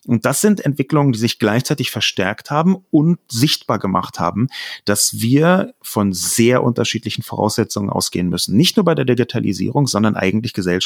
[0.07, 4.49] Und das sind Entwicklungen, die sich gleichzeitig verstärkt haben und sichtbar gemacht haben,
[4.87, 8.57] dass wir von sehr unterschiedlichen Voraussetzungen ausgehen müssen.
[8.57, 10.78] Nicht nur bei der Digitalisierung, sondern eigentlich gesellschaftlich.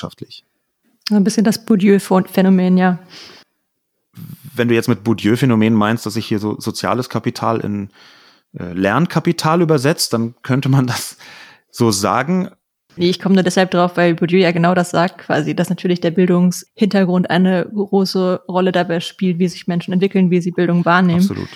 [1.11, 2.99] Ein bisschen das Bourdieu-Phänomen, ja.
[4.55, 7.91] Wenn du jetzt mit Bourdieu-Phänomen meinst, dass sich hier so soziales Kapital in
[8.59, 11.17] äh, Lernkapital übersetzt, dann könnte man das
[11.71, 12.51] so sagen.
[12.97, 16.01] Nee, ich komme nur deshalb drauf, weil Bourdieu ja genau das sagt, quasi, dass natürlich
[16.01, 21.21] der Bildungshintergrund eine große Rolle dabei spielt, wie sich Menschen entwickeln, wie sie Bildung wahrnehmen.
[21.21, 21.49] Absolut.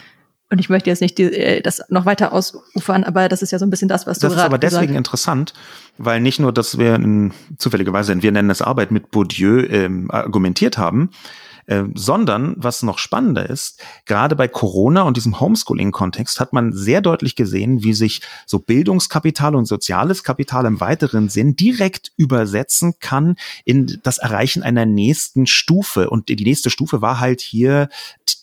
[0.51, 3.59] Und ich möchte jetzt nicht die, äh, das noch weiter ausufern, aber das ist ja
[3.59, 4.97] so ein bisschen das, was du Das ist aber deswegen gesagt.
[4.99, 5.55] interessant,
[5.99, 10.09] weil nicht nur, dass wir in, zufälligerweise in Wir nennen es Arbeit mit Bourdieu ähm,
[10.11, 11.11] argumentiert haben,
[11.67, 17.01] äh, sondern was noch spannender ist, gerade bei Corona und diesem Homeschooling-Kontext hat man sehr
[17.01, 23.35] deutlich gesehen, wie sich so Bildungskapital und soziales Kapital im weiteren Sinn direkt übersetzen kann
[23.65, 26.09] in das Erreichen einer nächsten Stufe.
[26.09, 27.89] Und die nächste Stufe war halt hier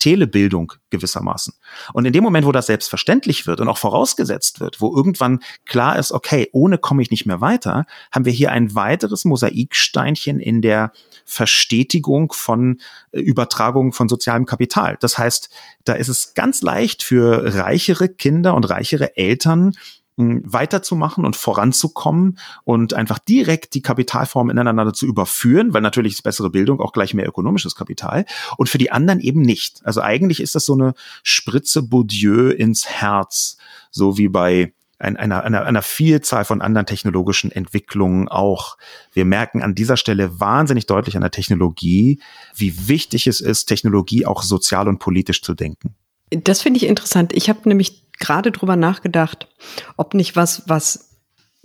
[0.04, 1.54] Telebildung gewissermaßen.
[1.92, 5.98] Und in dem Moment, wo das selbstverständlich wird und auch vorausgesetzt wird, wo irgendwann klar
[5.98, 10.62] ist, okay, ohne komme ich nicht mehr weiter, haben wir hier ein weiteres Mosaiksteinchen in
[10.62, 10.92] der
[11.24, 12.80] Verstetigung von
[13.12, 14.96] äh, Übertragung von sozialem Kapital.
[15.00, 15.50] Das heißt,
[15.84, 19.72] da ist es ganz leicht für reichere Kinder und reichere Eltern,
[20.16, 26.50] weiterzumachen und voranzukommen und einfach direkt die Kapitalformen ineinander zu überführen, weil natürlich ist bessere
[26.50, 28.24] Bildung auch gleich mehr ökonomisches Kapital
[28.56, 29.80] und für die anderen eben nicht.
[29.84, 33.56] Also eigentlich ist das so eine Spritze Bourdieu ins Herz,
[33.90, 38.78] so wie bei einer, einer, einer Vielzahl von anderen technologischen Entwicklungen auch.
[39.12, 42.20] Wir merken an dieser Stelle wahnsinnig deutlich an der Technologie,
[42.54, 45.94] wie wichtig es ist, Technologie auch sozial und politisch zu denken.
[46.30, 47.32] Das finde ich interessant.
[47.32, 49.48] Ich habe nämlich gerade drüber nachgedacht,
[49.96, 51.10] ob nicht was, was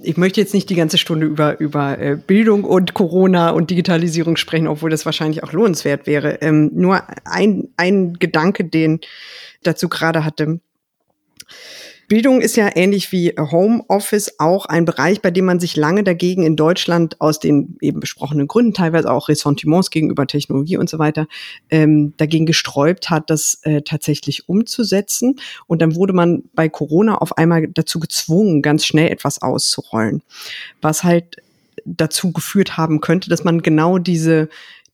[0.01, 4.37] ich möchte jetzt nicht die ganze Stunde über, über äh, Bildung und Corona und Digitalisierung
[4.37, 6.41] sprechen, obwohl das wahrscheinlich auch lohnenswert wäre.
[6.41, 9.01] Ähm, nur ein, ein Gedanke, den
[9.63, 10.61] dazu gerade hatte.
[12.09, 16.43] Bildung ist ja ähnlich wie Homeoffice auch ein Bereich, bei dem man sich lange dagegen
[16.43, 21.27] in Deutschland aus den eben besprochenen Gründen, teilweise auch Ressentiments gegenüber Technologie und so weiter,
[21.69, 25.35] ähm, dagegen gesträubt hat, das äh, tatsächlich umzusetzen.
[25.67, 30.23] Und dann wurde man bei Corona auf einmal dazu gezwungen, ganz schnell etwas auszurollen,
[30.81, 31.37] was halt
[31.85, 34.49] dazu geführt haben könnte, dass man genau diese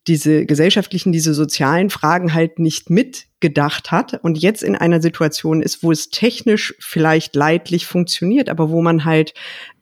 [0.06, 5.82] diese gesellschaftlichen, diese sozialen Fragen halt nicht mitgedacht hat und jetzt in einer Situation ist,
[5.82, 9.34] wo es technisch vielleicht leidlich funktioniert, aber wo man halt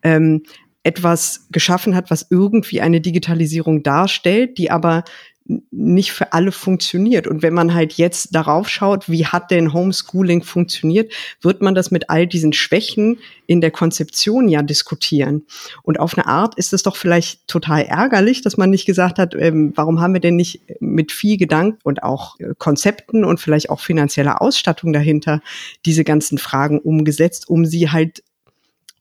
[0.03, 0.43] ähm,
[0.83, 5.05] etwas geschaffen hat, was irgendwie eine Digitalisierung darstellt, die aber
[5.47, 7.27] nicht für alle funktioniert.
[7.27, 11.91] Und wenn man halt jetzt darauf schaut, wie hat denn Homeschooling funktioniert, wird man das
[11.91, 15.43] mit all diesen Schwächen in der Konzeption ja diskutieren.
[15.83, 19.35] Und auf eine Art ist es doch vielleicht total ärgerlich, dass man nicht gesagt hat,
[19.35, 23.69] ähm, warum haben wir denn nicht mit viel Gedanken und auch äh, Konzepten und vielleicht
[23.69, 25.43] auch finanzieller Ausstattung dahinter
[25.85, 28.23] diese ganzen Fragen umgesetzt, um sie halt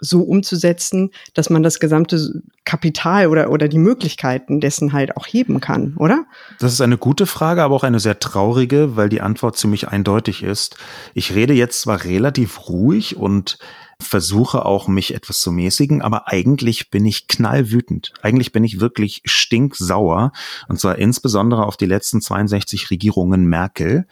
[0.03, 5.59] so umzusetzen, dass man das gesamte Kapital oder, oder die Möglichkeiten dessen halt auch heben
[5.59, 6.25] kann, oder?
[6.59, 10.43] Das ist eine gute Frage, aber auch eine sehr traurige, weil die Antwort ziemlich eindeutig
[10.43, 10.77] ist.
[11.13, 13.57] Ich rede jetzt zwar relativ ruhig und
[13.99, 18.13] versuche auch mich etwas zu mäßigen, aber eigentlich bin ich knallwütend.
[18.21, 20.31] Eigentlich bin ich wirklich stinksauer
[20.67, 24.05] und zwar insbesondere auf die letzten 62 Regierungen Merkel,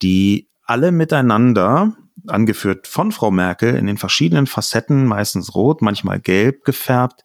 [0.00, 1.96] die alle miteinander
[2.26, 7.22] angeführt von Frau Merkel, in den verschiedenen Facetten, meistens rot, manchmal gelb gefärbt,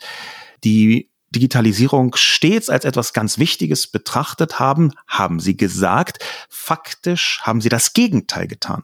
[0.64, 6.24] die Digitalisierung stets als etwas ganz Wichtiges betrachtet haben, haben sie gesagt.
[6.50, 8.84] Faktisch haben sie das Gegenteil getan.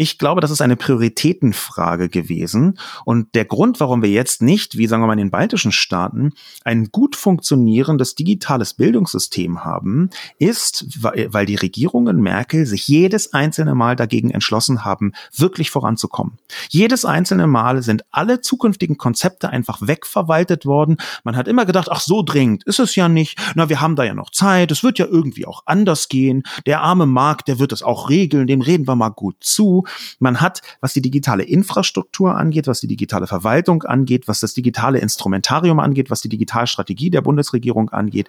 [0.00, 2.78] Ich glaube, das ist eine Prioritätenfrage gewesen.
[3.04, 6.34] Und der Grund, warum wir jetzt nicht, wie sagen wir mal in den baltischen Staaten,
[6.64, 13.96] ein gut funktionierendes digitales Bildungssystem haben, ist, weil die Regierungen Merkel sich jedes einzelne Mal
[13.96, 16.38] dagegen entschlossen haben, wirklich voranzukommen.
[16.68, 20.98] Jedes einzelne Mal sind alle zukünftigen Konzepte einfach wegverwaltet worden.
[21.24, 23.36] Man hat immer gedacht, ach so dringend ist es ja nicht.
[23.56, 24.70] Na, wir haben da ja noch Zeit.
[24.70, 26.44] Es wird ja irgendwie auch anders gehen.
[26.66, 28.46] Der arme Markt, der wird es auch regeln.
[28.46, 29.86] Dem reden wir mal gut zu.
[30.18, 34.98] Man hat, was die digitale Infrastruktur angeht, was die digitale Verwaltung angeht, was das digitale
[34.98, 38.28] Instrumentarium angeht, was die Digitalstrategie der Bundesregierung angeht,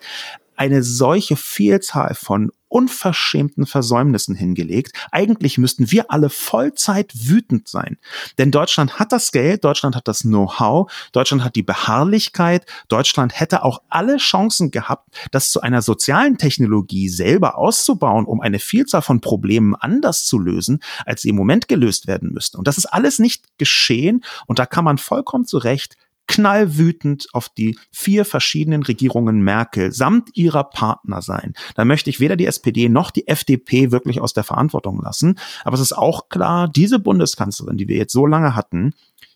[0.56, 4.94] eine solche Vielzahl von unverschämten Versäumnissen hingelegt.
[5.12, 7.98] Eigentlich müssten wir alle Vollzeit wütend sein.
[8.38, 13.64] Denn Deutschland hat das Geld, Deutschland hat das Know-how, Deutschland hat die Beharrlichkeit, Deutschland hätte
[13.64, 19.22] auch alle Chancen gehabt, das zu einer sozialen Technologie selber auszubauen, um eine Vielzahl von
[19.22, 22.58] Problemen anders zu lösen, als sie im Moment gelöst werden müssten.
[22.58, 25.98] Und das ist alles nicht geschehen und da kann man vollkommen zu Recht
[26.30, 31.54] knallwütend auf die vier verschiedenen Regierungen Merkel samt ihrer Partner sein.
[31.76, 35.40] Da möchte ich weder die SPD noch die FDP wirklich aus der Verantwortung lassen.
[35.64, 38.94] Aber es ist auch klar, diese Bundeskanzlerin, die wir jetzt so lange hatten,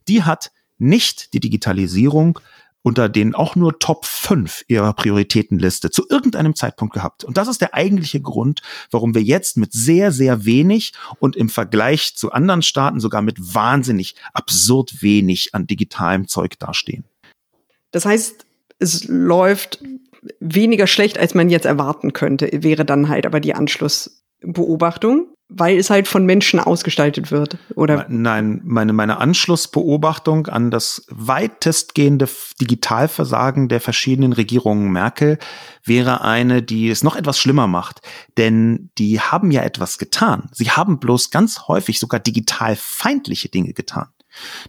[0.07, 2.39] die hat nicht die Digitalisierung
[2.83, 7.23] unter den auch nur Top 5 ihrer Prioritätenliste zu irgendeinem Zeitpunkt gehabt.
[7.23, 11.49] Und das ist der eigentliche Grund, warum wir jetzt mit sehr, sehr wenig und im
[11.49, 17.05] Vergleich zu anderen Staaten sogar mit wahnsinnig absurd wenig an digitalem Zeug dastehen.
[17.91, 18.45] Das heißt,
[18.79, 19.79] es läuft
[20.39, 25.32] weniger schlecht, als man jetzt erwarten könnte, wäre dann halt aber die Anschlussbeobachtung.
[25.49, 28.05] Weil es halt von Menschen ausgestaltet wird, oder?
[28.09, 32.27] Nein, meine, meine Anschlussbeobachtung an das weitestgehende
[32.59, 35.37] Digitalversagen der verschiedenen Regierungen Merkel
[35.83, 38.01] wäre eine, die es noch etwas schlimmer macht.
[38.37, 40.49] Denn die haben ja etwas getan.
[40.53, 44.07] Sie haben bloß ganz häufig sogar digital feindliche Dinge getan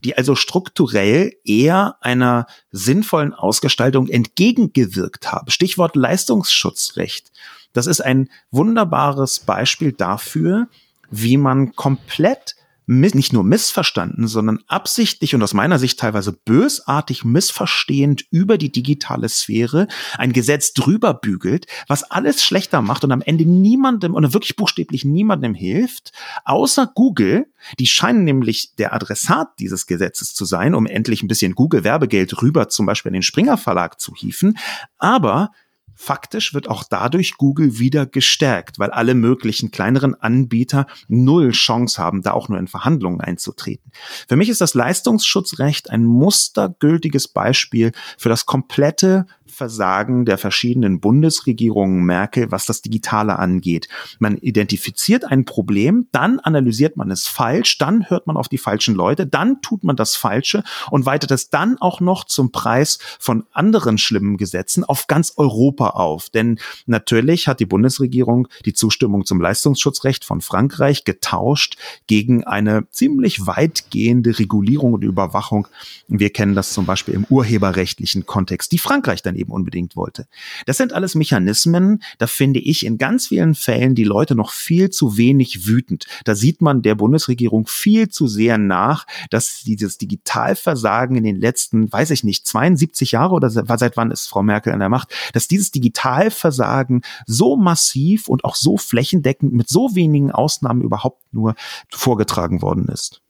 [0.05, 5.50] die also strukturell eher einer sinnvollen Ausgestaltung entgegengewirkt haben.
[5.50, 7.33] Stichwort Leistungsschutzrecht.
[7.72, 10.68] Das ist ein wunderbares Beispiel dafür,
[11.11, 18.24] wie man komplett nicht nur missverstanden, sondern absichtlich und aus meiner Sicht teilweise bösartig missverstehend
[18.30, 23.44] über die digitale Sphäre ein Gesetz drüber bügelt, was alles schlechter macht und am Ende
[23.46, 26.12] niemandem oder wirklich buchstäblich niemandem hilft,
[26.44, 27.46] außer Google.
[27.78, 32.68] Die scheinen nämlich der Adressat dieses Gesetzes zu sein, um endlich ein bisschen Google-Werbegeld rüber
[32.68, 34.58] zum Beispiel in den Springer Verlag zu hieven.
[34.98, 35.50] Aber
[35.94, 42.22] Faktisch wird auch dadurch Google wieder gestärkt, weil alle möglichen kleineren Anbieter null Chance haben,
[42.22, 43.92] da auch nur in Verhandlungen einzutreten.
[44.28, 52.04] Für mich ist das Leistungsschutzrecht ein mustergültiges Beispiel für das komplette Versagen der verschiedenen Bundesregierungen
[52.04, 53.88] Merkel, was das Digitale angeht.
[54.18, 58.94] Man identifiziert ein Problem, dann analysiert man es falsch, dann hört man auf die falschen
[58.94, 63.44] Leute, dann tut man das Falsche und weitet es dann auch noch zum Preis von
[63.52, 66.30] anderen schlimmen Gesetzen auf ganz Europa auf.
[66.30, 71.76] Denn natürlich hat die Bundesregierung die Zustimmung zum Leistungsschutzrecht von Frankreich getauscht
[72.07, 75.68] gegen eine ziemlich weitgehende Regulierung und Überwachung.
[76.09, 80.26] Wir kennen das zum Beispiel im urheberrechtlichen Kontext, die Frankreich dann eben eben unbedingt wollte.
[80.66, 84.90] Das sind alles Mechanismen, da finde ich in ganz vielen Fällen die Leute noch viel
[84.90, 86.06] zu wenig wütend.
[86.24, 91.92] Da sieht man der Bundesregierung viel zu sehr nach, dass dieses Digitalversagen in den letzten,
[91.92, 95.48] weiß ich nicht, 72 Jahre oder seit wann ist Frau Merkel an der Macht, dass
[95.48, 101.54] dieses Digitalversagen so massiv und auch so flächendeckend mit so wenigen Ausnahmen überhaupt nur
[101.90, 103.20] vorgetragen worden ist.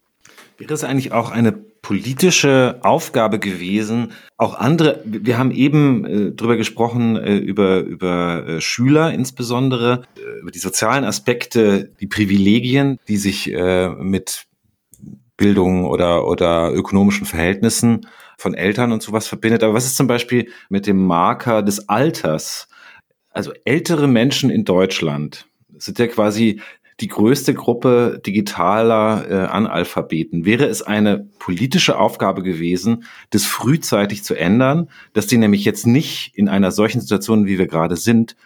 [0.58, 6.57] Wäre es eigentlich auch eine politische Aufgabe gewesen, auch andere, wir haben eben äh, drüber
[6.57, 13.18] gesprochen, äh, über, über äh, Schüler insbesondere, äh, über die sozialen Aspekte, die Privilegien, die
[13.18, 14.47] sich äh, mit
[15.37, 18.07] Bildung oder, oder ökonomischen Verhältnissen
[18.38, 19.62] von Eltern und sowas verbindet.
[19.62, 22.66] Aber was ist zum Beispiel mit dem Marker des Alters?
[23.29, 26.62] Also ältere Menschen in Deutschland sind ja quasi
[27.00, 30.44] die größte Gruppe digitaler äh, Analphabeten.
[30.44, 36.37] Wäre es eine politische Aufgabe gewesen, das frühzeitig zu ändern, dass die nämlich jetzt nicht
[36.37, 38.37] in einer solchen Situation, wie wir gerade sind,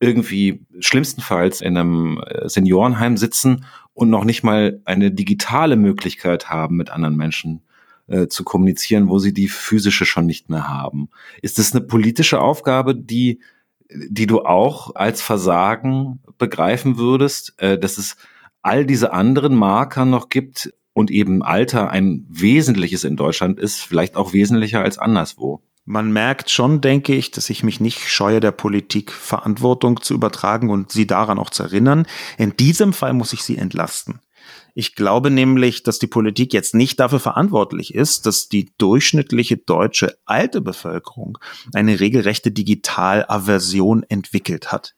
[0.00, 6.76] irgendwie schlimmstenfalls in einem äh, Seniorenheim sitzen und noch nicht mal eine digitale Möglichkeit haben,
[6.76, 7.62] mit anderen Menschen
[8.06, 11.08] äh, zu kommunizieren, wo sie die physische schon nicht mehr haben.
[11.42, 13.40] Ist das eine politische Aufgabe, die
[13.90, 18.16] die du auch als Versagen begreifen würdest, äh, dass es
[18.62, 24.16] all diese anderen Marker noch gibt und eben Alter ein wesentliches in Deutschland ist, vielleicht
[24.16, 25.62] auch wesentlicher als anderswo.
[25.84, 30.68] Man merkt schon, denke ich, dass ich mich nicht scheue, der Politik Verantwortung zu übertragen
[30.68, 32.06] und sie daran auch zu erinnern.
[32.36, 34.20] In diesem Fall muss ich sie entlasten.
[34.74, 40.18] Ich glaube nämlich, dass die Politik jetzt nicht dafür verantwortlich ist, dass die durchschnittliche deutsche
[40.26, 41.38] alte Bevölkerung
[41.72, 44.94] eine regelrechte Digitalaversion entwickelt hat.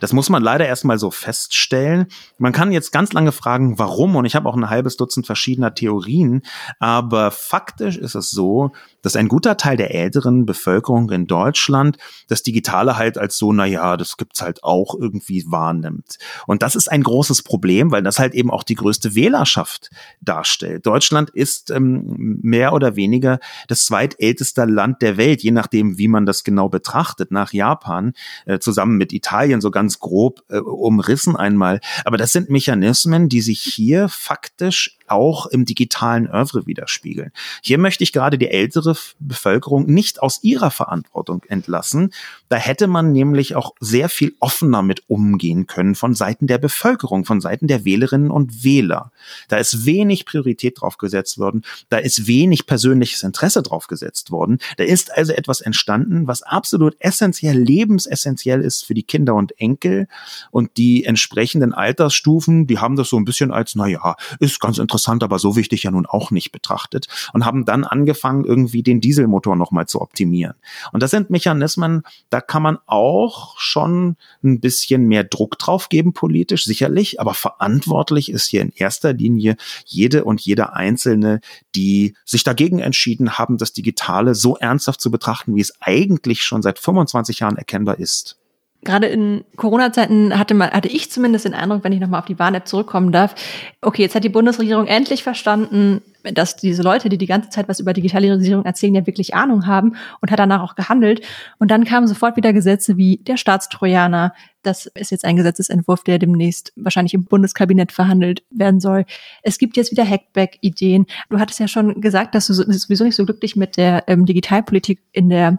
[0.00, 2.06] Das muss man leider erstmal so feststellen.
[2.38, 5.74] Man kann jetzt ganz lange fragen, warum, und ich habe auch ein halbes Dutzend verschiedener
[5.74, 6.42] Theorien,
[6.78, 12.42] aber faktisch ist es so, dass ein guter Teil der älteren Bevölkerung in Deutschland das
[12.42, 16.18] Digitale halt als so, na ja, das gibt's halt auch irgendwie wahrnimmt.
[16.46, 20.86] Und das ist ein großes Problem, weil das halt eben auch die größte Wählerschaft darstellt.
[20.86, 26.26] Deutschland ist ähm, mehr oder weniger das zweitälteste Land der Welt, je nachdem, wie man
[26.26, 28.12] das genau betrachtet, nach Japan,
[28.46, 31.80] äh, zusammen mit Italien so ganz grob äh, umrissen einmal.
[32.04, 37.32] Aber das sind Mechanismen, die sich hier faktisch auch im digitalen Oeuvre widerspiegeln.
[37.62, 42.12] Hier möchte ich gerade die ältere Bevölkerung nicht aus ihrer Verantwortung entlassen.
[42.48, 47.24] Da hätte man nämlich auch sehr viel offener mit umgehen können von Seiten der Bevölkerung,
[47.24, 49.10] von Seiten der Wählerinnen und Wähler.
[49.48, 51.62] Da ist wenig Priorität drauf gesetzt worden.
[51.88, 54.58] Da ist wenig persönliches Interesse drauf gesetzt worden.
[54.76, 60.06] Da ist also etwas entstanden, was absolut essentiell, lebensessentiell ist für die Kinder und Enkel
[60.50, 64.78] und die entsprechenden Altersstufen, die haben das so ein bisschen als, na ja, ist ganz
[64.78, 68.82] interessant interessant, aber so wichtig ja nun auch nicht betrachtet und haben dann angefangen, irgendwie
[68.82, 70.54] den Dieselmotor nochmal zu optimieren.
[70.92, 76.12] Und das sind Mechanismen, da kann man auch schon ein bisschen mehr Druck drauf geben,
[76.12, 81.40] politisch, sicherlich, aber verantwortlich ist hier in erster Linie jede und jeder Einzelne,
[81.74, 86.62] die sich dagegen entschieden haben, das Digitale so ernsthaft zu betrachten, wie es eigentlich schon
[86.62, 88.36] seit 25 Jahren erkennbar ist.
[88.82, 92.38] Gerade in Corona-Zeiten hatte man, hatte ich zumindest den Eindruck, wenn ich nochmal auf die
[92.38, 93.34] Warn-App zurückkommen darf,
[93.82, 97.80] okay, jetzt hat die Bundesregierung endlich verstanden, dass diese Leute, die die ganze Zeit was
[97.80, 101.22] über Digitalisierung erzählen, ja wirklich Ahnung haben und hat danach auch gehandelt.
[101.58, 104.34] Und dann kamen sofort wieder Gesetze wie der Staatstrojaner.
[104.62, 109.04] Das ist jetzt ein Gesetzesentwurf, der demnächst wahrscheinlich im Bundeskabinett verhandelt werden soll.
[109.42, 111.06] Es gibt jetzt wieder Hackback-Ideen.
[111.30, 115.00] Du hattest ja schon gesagt, dass du sowieso nicht so glücklich mit der ähm, Digitalpolitik
[115.12, 115.58] in der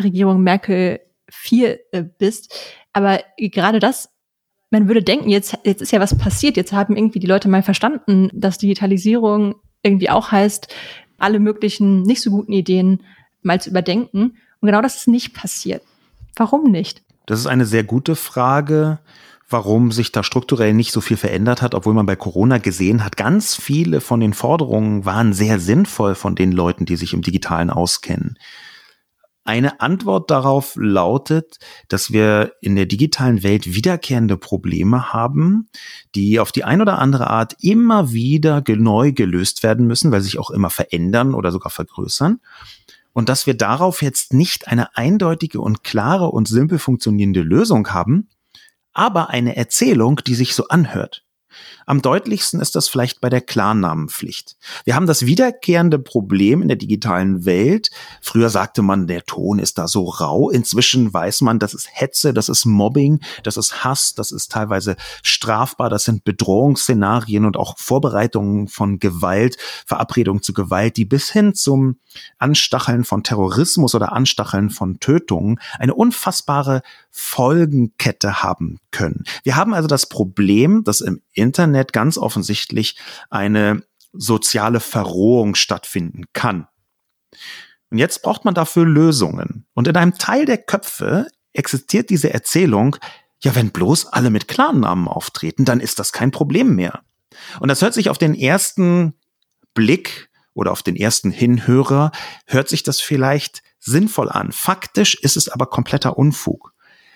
[0.00, 2.52] Regierung Merkel viel äh, bist.
[2.92, 4.10] Aber gerade das,
[4.70, 6.56] man würde denken, jetzt, jetzt ist ja was passiert.
[6.56, 10.68] Jetzt haben irgendwie die Leute mal verstanden, dass Digitalisierung irgendwie auch heißt,
[11.18, 13.02] alle möglichen nicht so guten Ideen
[13.42, 14.38] mal zu überdenken.
[14.60, 15.82] Und genau das ist nicht passiert.
[16.36, 17.02] Warum nicht?
[17.26, 18.98] Das ist eine sehr gute Frage,
[19.48, 23.16] warum sich da strukturell nicht so viel verändert hat, obwohl man bei Corona gesehen hat,
[23.16, 27.70] ganz viele von den Forderungen waren sehr sinnvoll von den Leuten, die sich im Digitalen
[27.70, 28.38] auskennen.
[29.44, 35.68] Eine Antwort darauf lautet, dass wir in der digitalen Welt wiederkehrende Probleme haben,
[36.14, 40.30] die auf die ein oder andere Art immer wieder neu gelöst werden müssen, weil sie
[40.30, 42.40] sich auch immer verändern oder sogar vergrößern.
[43.12, 48.28] Und dass wir darauf jetzt nicht eine eindeutige und klare und simpel funktionierende Lösung haben,
[48.92, 51.24] aber eine Erzählung, die sich so anhört.
[51.86, 54.56] Am deutlichsten ist das vielleicht bei der Klarnamenpflicht.
[54.84, 57.90] Wir haben das wiederkehrende Problem in der digitalen Welt.
[58.20, 60.50] Früher sagte man, der Ton ist da so rau.
[60.50, 64.96] Inzwischen weiß man, das ist Hetze, das ist Mobbing, das ist Hass, das ist teilweise
[65.22, 69.56] strafbar, das sind Bedrohungsszenarien und auch Vorbereitungen von Gewalt,
[69.86, 71.96] Verabredungen zu Gewalt, die bis hin zum
[72.38, 79.24] Anstacheln von Terrorismus oder Anstacheln von Tötungen eine unfassbare Folgenkette haben können.
[79.42, 82.96] Wir haben also das Problem, dass im Internet ganz offensichtlich
[83.30, 83.82] eine
[84.12, 86.66] soziale Verrohung stattfinden kann.
[87.90, 89.66] Und jetzt braucht man dafür Lösungen.
[89.74, 92.96] Und in einem Teil der Köpfe existiert diese Erzählung,
[93.42, 97.00] ja, wenn bloß alle mit Klarnamen auftreten, dann ist das kein Problem mehr.
[97.58, 99.14] Und das hört sich auf den ersten
[99.74, 102.12] Blick oder auf den ersten Hinhörer,
[102.46, 104.52] hört sich das vielleicht sinnvoll an.
[104.52, 106.74] Faktisch ist es aber kompletter Unfug.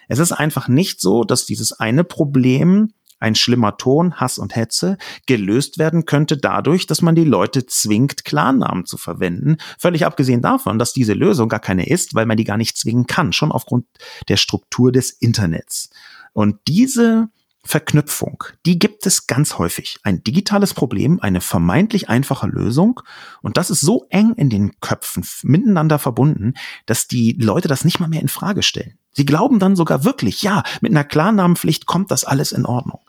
[0.09, 4.99] Es ist einfach nicht so, dass dieses eine Problem ein schlimmer Ton, Hass und Hetze,
[5.27, 9.57] gelöst werden könnte dadurch, dass man die Leute zwingt, Klarnamen zu verwenden.
[9.79, 13.07] Völlig abgesehen davon, dass diese Lösung gar keine ist, weil man die gar nicht zwingen
[13.07, 13.87] kann, schon aufgrund
[14.29, 15.91] der Struktur des Internets.
[16.33, 17.29] Und diese
[17.67, 19.99] Verknüpfung, die gibt es ganz häufig.
[20.03, 23.01] Ein digitales Problem, eine vermeintlich einfache Lösung.
[23.41, 28.01] Und das ist so eng in den Köpfen miteinander verbunden, dass die Leute das nicht
[28.01, 28.99] mal mehr in Frage stellen.
[29.15, 33.01] Sie glauben dann sogar wirklich, ja, mit einer Klarnamenpflicht kommt das alles in Ordnung.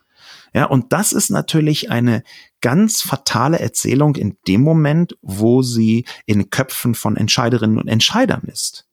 [0.53, 2.23] Ja, und das ist natürlich eine
[2.61, 8.87] ganz fatale Erzählung in dem Moment, wo sie in Köpfen von Entscheiderinnen und Entscheidern ist.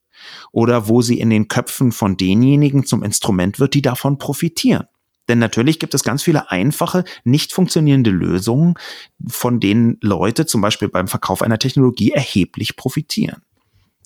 [0.51, 4.89] Oder wo sie in den Köpfen von denjenigen zum Instrument wird, die davon profitieren.
[5.29, 8.75] Denn natürlich gibt es ganz viele einfache, nicht funktionierende Lösungen,
[9.27, 13.43] von denen Leute zum Beispiel beim Verkauf einer Technologie erheblich profitieren.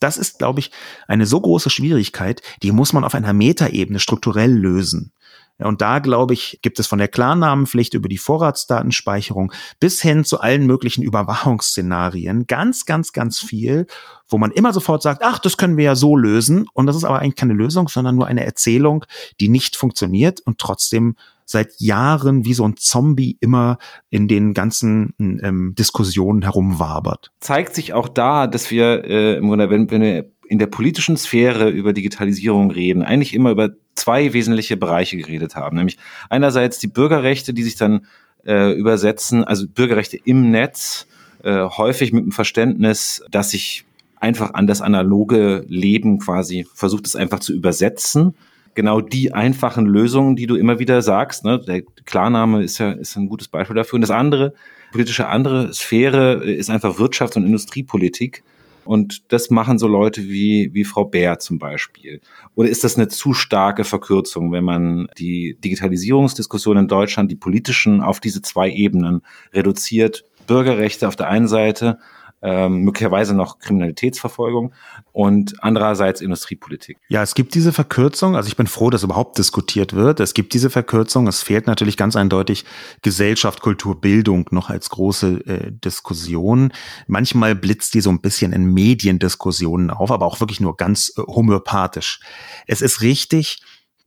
[0.01, 0.70] Das ist, glaube ich,
[1.09, 5.12] eine so große Schwierigkeit, die muss man auf einer Metaebene strukturell lösen.
[5.59, 10.40] Und da, glaube ich, gibt es von der Klarnamenpflicht über die Vorratsdatenspeicherung bis hin zu
[10.40, 13.86] allen möglichen Überwachungsszenarien ganz, ganz, ganz viel,
[14.28, 16.66] wo man immer sofort sagt, ach, das können wir ja so lösen.
[16.74, 19.07] Und das ist aber eigentlich keine Lösung, sondern nur eine Erzählung,
[19.40, 21.16] die nicht funktioniert und trotzdem
[21.47, 23.78] seit Jahren wie so ein Zombie immer
[24.11, 27.32] in den ganzen ähm, Diskussionen herumwabert.
[27.40, 31.92] Zeigt sich auch da, dass wir, äh, wenn, wenn wir in der politischen Sphäre über
[31.92, 35.76] Digitalisierung reden, eigentlich immer über zwei wesentliche Bereiche geredet haben.
[35.76, 38.07] Nämlich einerseits die Bürgerrechte, die sich dann
[38.44, 41.07] äh, übersetzen, also Bürgerrechte im Netz,
[41.42, 43.84] äh, häufig mit dem Verständnis, dass sich
[44.16, 48.34] einfach an das analoge Leben quasi versucht, es einfach zu übersetzen.
[48.77, 51.61] Genau die einfachen Lösungen, die du immer wieder sagst, ne?
[51.61, 53.95] der Klarname ist ja ist ein gutes Beispiel dafür.
[53.97, 54.55] Und das andere,
[54.93, 58.45] politische andere Sphäre ist einfach Wirtschafts- und Industriepolitik
[58.87, 62.20] und das machen so Leute wie, wie Frau Bär zum Beispiel.
[62.55, 68.01] Oder ist das eine zu starke Verkürzung, wenn man die Digitalisierungsdiskussion in Deutschland, die politischen,
[68.01, 69.22] auf diese zwei Ebenen
[69.53, 70.24] reduziert?
[70.47, 71.99] Bürgerrechte auf der einen Seite
[72.47, 74.72] ähm, möglicherweise noch Kriminalitätsverfolgung
[75.11, 76.97] und andererseits Industriepolitik.
[77.09, 78.36] Ja, es gibt diese Verkürzung.
[78.36, 80.20] Also ich bin froh, dass überhaupt diskutiert wird.
[80.20, 81.26] Es gibt diese Verkürzung.
[81.26, 82.64] Es fehlt natürlich ganz eindeutig
[83.03, 86.72] Gesellschaft, Kultur, Bildung noch als große äh, Diskussion.
[87.09, 91.22] Manchmal blitzt die so ein bisschen in Mediendiskussionen auf, aber auch wirklich nur ganz äh,
[91.22, 92.20] homöopathisch.
[92.68, 93.61] Es ist richtig,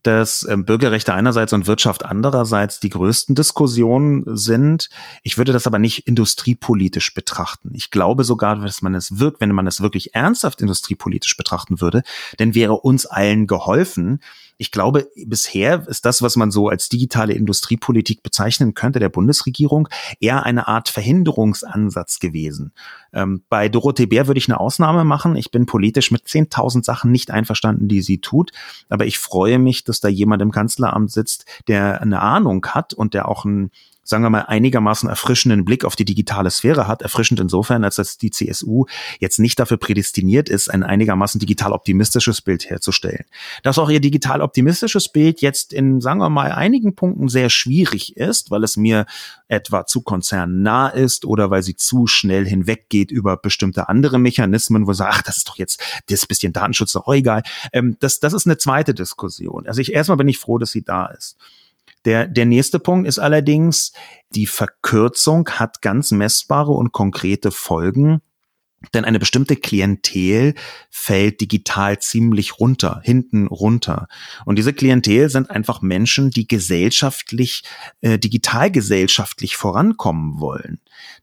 [0.03, 4.89] dass äh, Bürgerrechte einerseits und Wirtschaft andererseits die größten Diskussionen sind.
[5.23, 7.71] Ich würde das aber nicht industriepolitisch betrachten.
[7.73, 12.03] Ich glaube sogar, dass man es wirkt, wenn man es wirklich ernsthaft industriepolitisch betrachten würde,
[12.39, 14.21] denn wäre uns allen geholfen,
[14.61, 19.87] ich glaube, bisher ist das, was man so als digitale Industriepolitik bezeichnen könnte, der Bundesregierung,
[20.19, 22.73] eher eine Art Verhinderungsansatz gewesen.
[23.13, 25.37] Ähm, bei Dorothee Bär würde ich eine Ausnahme machen.
[25.37, 28.51] Ich bin politisch mit 10.000 Sachen nicht einverstanden, die sie tut.
[28.89, 33.13] Aber ich freue mich, dass da jemand im Kanzleramt sitzt, der eine Ahnung hat und
[33.13, 33.71] der auch ein
[34.09, 37.03] sagen wir mal, einigermaßen erfrischenden Blick auf die digitale Sphäre hat.
[37.03, 38.85] Erfrischend insofern, als dass die CSU
[39.19, 43.25] jetzt nicht dafür prädestiniert ist, ein einigermaßen digital optimistisches Bild herzustellen.
[43.61, 48.17] Dass auch ihr digital optimistisches Bild jetzt in, sagen wir mal, einigen Punkten sehr schwierig
[48.17, 49.05] ist, weil es mir
[49.47, 54.93] etwa zu konzernnah ist oder weil sie zu schnell hinweggeht über bestimmte andere Mechanismen, wo
[54.93, 57.43] sie sagt, ach, das ist doch jetzt das bisschen Datenschutz doch egal.
[57.73, 59.67] Ähm, das, das ist eine zweite Diskussion.
[59.67, 61.37] Also ich erstmal bin ich froh, dass sie da ist.
[62.05, 63.91] Der, der nächste Punkt ist allerdings,
[64.33, 68.21] die Verkürzung hat ganz messbare und konkrete Folgen
[68.93, 70.53] denn eine bestimmte Klientel
[70.89, 74.07] fällt digital ziemlich runter, hinten runter.
[74.45, 77.63] Und diese Klientel sind einfach Menschen, die gesellschaftlich,
[78.01, 80.79] äh, digital gesellschaftlich vorankommen wollen.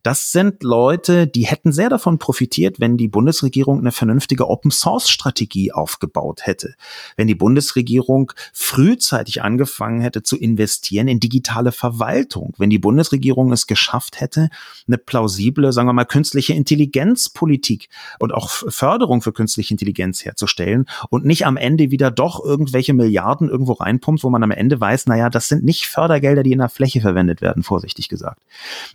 [0.07, 6.43] Das sind Leute, die hätten sehr davon profitiert, wenn die Bundesregierung eine vernünftige Open-Source-Strategie aufgebaut
[6.47, 6.77] hätte.
[7.17, 12.55] Wenn die Bundesregierung frühzeitig angefangen hätte zu investieren in digitale Verwaltung.
[12.57, 14.49] Wenn die Bundesregierung es geschafft hätte,
[14.87, 17.89] eine plausible, sagen wir mal, künstliche Intelligenz Politik
[18.21, 23.49] und auch Förderung für künstliche Intelligenz herzustellen und nicht am Ende wieder doch irgendwelche Milliarden
[23.49, 26.69] irgendwo reinpumpt, wo man am Ende weiß, naja, das sind nicht Fördergelder, die in der
[26.69, 28.41] Fläche verwendet werden, vorsichtig gesagt.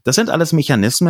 [0.06, 1.01] Das sind alles Mechanismen,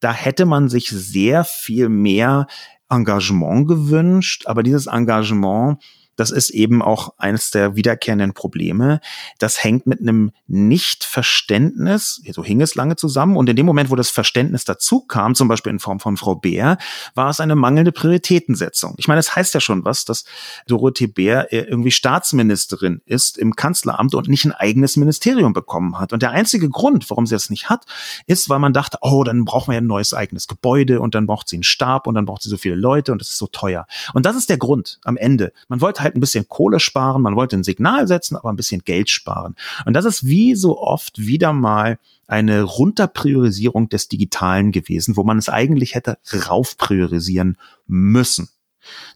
[0.00, 2.46] da hätte man sich sehr viel mehr
[2.88, 5.82] Engagement gewünscht, aber dieses Engagement
[6.20, 9.00] das ist eben auch eines der wiederkehrenden Probleme.
[9.38, 13.36] Das hängt mit einem Nichtverständnis, so hing es lange zusammen.
[13.38, 16.34] Und in dem Moment, wo das Verständnis dazu kam, zum Beispiel in Form von Frau
[16.34, 16.76] Bär,
[17.14, 18.94] war es eine mangelnde Prioritätensetzung.
[18.98, 20.24] Ich meine, es das heißt ja schon was, dass
[20.66, 26.12] Dorothee Bär äh, irgendwie Staatsministerin ist im Kanzleramt und nicht ein eigenes Ministerium bekommen hat.
[26.12, 27.86] Und der einzige Grund, warum sie das nicht hat,
[28.26, 31.26] ist, weil man dachte, oh, dann braucht man ja ein neues eigenes Gebäude und dann
[31.26, 33.46] braucht sie einen Stab und dann braucht sie so viele Leute und das ist so
[33.46, 33.86] teuer.
[34.14, 35.52] Und das ist der Grund am Ende.
[35.68, 38.56] Man wollte halt halt ein bisschen Kohle sparen, man wollte ein Signal setzen, aber ein
[38.56, 39.56] bisschen Geld sparen.
[39.86, 45.38] Und das ist wie so oft wieder mal eine Runterpriorisierung des Digitalen gewesen, wo man
[45.38, 47.56] es eigentlich hätte raufpriorisieren
[47.86, 48.48] müssen.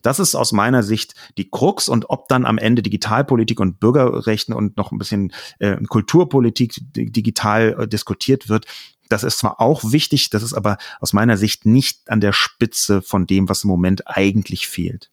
[0.03, 4.53] Das ist aus meiner Sicht die Krux und ob dann am Ende Digitalpolitik und Bürgerrechten
[4.53, 8.67] und noch ein bisschen äh, Kulturpolitik digital äh, diskutiert wird,
[9.09, 13.03] das ist zwar auch wichtig, das ist aber aus meiner Sicht nicht an der Spitze
[13.03, 15.11] von dem, was im Moment eigentlich fehlt.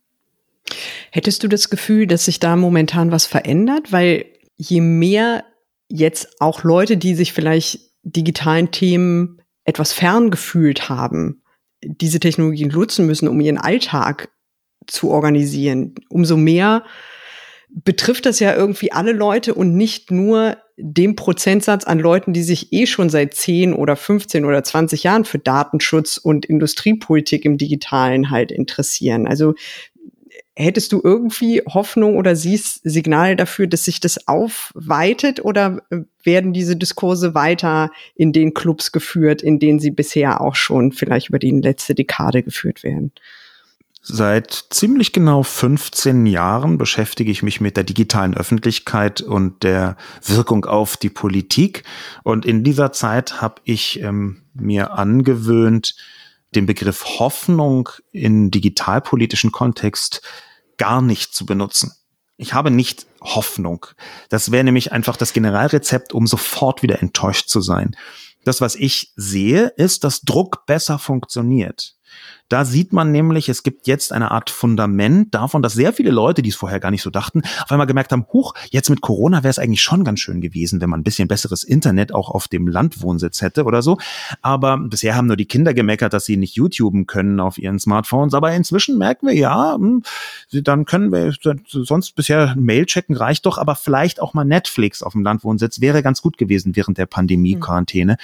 [1.12, 3.92] Hättest du das Gefühl, dass sich da momentan was verändert?
[3.92, 4.26] Weil
[4.58, 5.44] je mehr
[5.90, 11.44] jetzt auch Leute, die sich vielleicht digitalen Themen etwas fern gefühlt haben,
[11.84, 14.30] diese Technologien nutzen müssen, um ihren Alltag
[14.88, 16.84] zu organisieren, umso mehr
[17.74, 22.74] betrifft das ja irgendwie alle Leute und nicht nur dem Prozentsatz an Leuten, die sich
[22.74, 28.30] eh schon seit 10 oder 15 oder 20 Jahren für Datenschutz und Industriepolitik im Digitalen
[28.30, 29.28] halt interessieren.
[29.28, 29.54] Also
[30.56, 36.52] Hättest du irgendwie Hoffnung oder siehst Signale dafür, dass sich das aufweitet oder äh, werden
[36.52, 41.40] diese Diskurse weiter in den Clubs geführt, in denen sie bisher auch schon vielleicht über
[41.40, 43.14] die letzte Dekade geführt werden?
[44.04, 49.96] Seit ziemlich genau 15 Jahren beschäftige ich mich mit der digitalen Öffentlichkeit und der
[50.26, 51.84] Wirkung auf die Politik.
[52.24, 55.96] Und in dieser Zeit habe ich ähm, mir angewöhnt,
[56.56, 60.22] den Begriff Hoffnung in digitalpolitischen Kontext
[60.78, 61.94] gar nicht zu benutzen.
[62.38, 63.86] Ich habe nicht Hoffnung.
[64.30, 67.96] Das wäre nämlich einfach das Generalrezept, um sofort wieder enttäuscht zu sein.
[68.44, 71.96] Das, was ich sehe, ist, dass Druck besser funktioniert.
[72.52, 76.42] Da sieht man nämlich, es gibt jetzt eine Art Fundament davon, dass sehr viele Leute,
[76.42, 79.38] die es vorher gar nicht so dachten, auf einmal gemerkt haben, huch, jetzt mit Corona
[79.44, 82.50] wäre es eigentlich schon ganz schön gewesen, wenn man ein bisschen besseres Internet auch auf
[82.50, 84.00] dem Landwohnsitz hätte oder so.
[84.42, 88.34] Aber bisher haben nur die Kinder gemeckert, dass sie nicht YouTuben können auf ihren Smartphones.
[88.34, 90.04] Aber inzwischen merken wir, ja, hm,
[90.52, 91.34] dann können wir
[91.68, 96.04] sonst bisher Mail checken reicht doch, aber vielleicht auch mal Netflix auf dem Landwohnsitz wäre
[96.04, 98.18] ganz gut gewesen während der Pandemie-Quarantäne.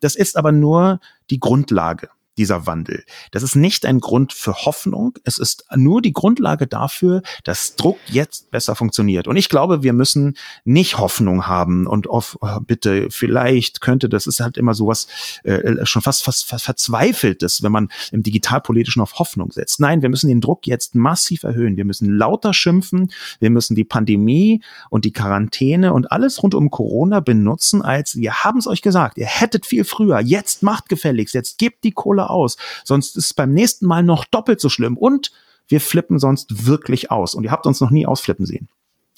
[0.00, 0.98] Das ist aber nur
[1.30, 2.08] die Grundlage.
[2.38, 3.04] Dieser Wandel.
[3.32, 5.18] Das ist nicht ein Grund für Hoffnung.
[5.24, 9.28] Es ist nur die Grundlage dafür, dass Druck jetzt besser funktioniert.
[9.28, 14.26] Und ich glaube, wir müssen nicht Hoffnung haben und auf, oh, bitte, vielleicht könnte, das
[14.26, 15.08] ist halt immer sowas
[15.44, 19.80] äh, schon fast, fast, fast verzweifeltes, wenn man im Digitalpolitischen auf Hoffnung setzt.
[19.80, 21.76] Nein, wir müssen den Druck jetzt massiv erhöhen.
[21.76, 23.10] Wir müssen lauter schimpfen.
[23.40, 28.44] Wir müssen die Pandemie und die Quarantäne und alles rund um Corona benutzen als, wir
[28.44, 32.27] haben es euch gesagt, ihr hättet viel früher, jetzt macht gefälligst, jetzt gebt die Kohle
[32.28, 35.32] aus, sonst ist es beim nächsten Mal noch doppelt so schlimm und
[35.68, 37.34] wir flippen sonst wirklich aus.
[37.34, 38.68] Und ihr habt uns noch nie ausflippen sehen.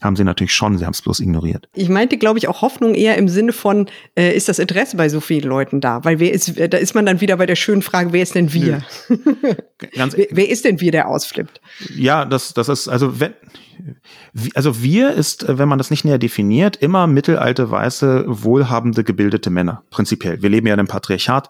[0.00, 1.68] Haben sie natürlich schon, sie haben es bloß ignoriert.
[1.74, 3.86] Ich meinte, glaube ich, auch Hoffnung eher im Sinne von,
[4.16, 6.04] äh, ist das Interesse bei so vielen Leuten da?
[6.04, 8.52] Weil wer ist, da ist man dann wieder bei der schönen Frage, wer ist denn
[8.52, 8.82] wir?
[9.94, 11.58] Wer, wer ist denn wir, der ausflippt?
[11.96, 13.32] Ja, das, das ist, also wenn,
[14.54, 19.82] also wir ist, wenn man das nicht näher definiert, immer mittelalte, weiße, wohlhabende, gebildete Männer,
[19.90, 20.42] prinzipiell.
[20.42, 21.48] Wir leben ja in einem Patriarchat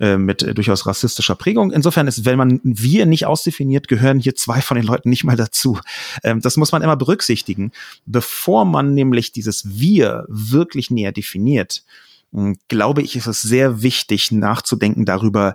[0.00, 1.72] äh, mit äh, durchaus rassistischer Prägung.
[1.72, 5.36] Insofern ist, wenn man wir nicht ausdefiniert, gehören hier zwei von den Leuten nicht mal
[5.36, 5.78] dazu.
[6.22, 7.72] Ähm, das muss man immer berücksichtigen.
[8.04, 11.84] Bevor man nämlich dieses wir wirklich näher definiert,
[12.32, 15.54] hm, glaube ich, ist es sehr wichtig nachzudenken darüber,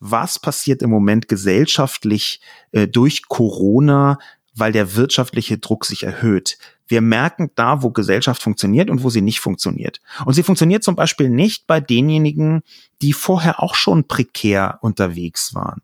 [0.00, 2.40] was passiert im Moment gesellschaftlich
[2.72, 4.18] äh, durch Corona,
[4.54, 6.58] weil der wirtschaftliche Druck sich erhöht.
[6.92, 10.02] Wir merken da, wo Gesellschaft funktioniert und wo sie nicht funktioniert.
[10.26, 12.60] Und sie funktioniert zum Beispiel nicht bei denjenigen,
[13.00, 15.80] die vorher auch schon prekär unterwegs waren.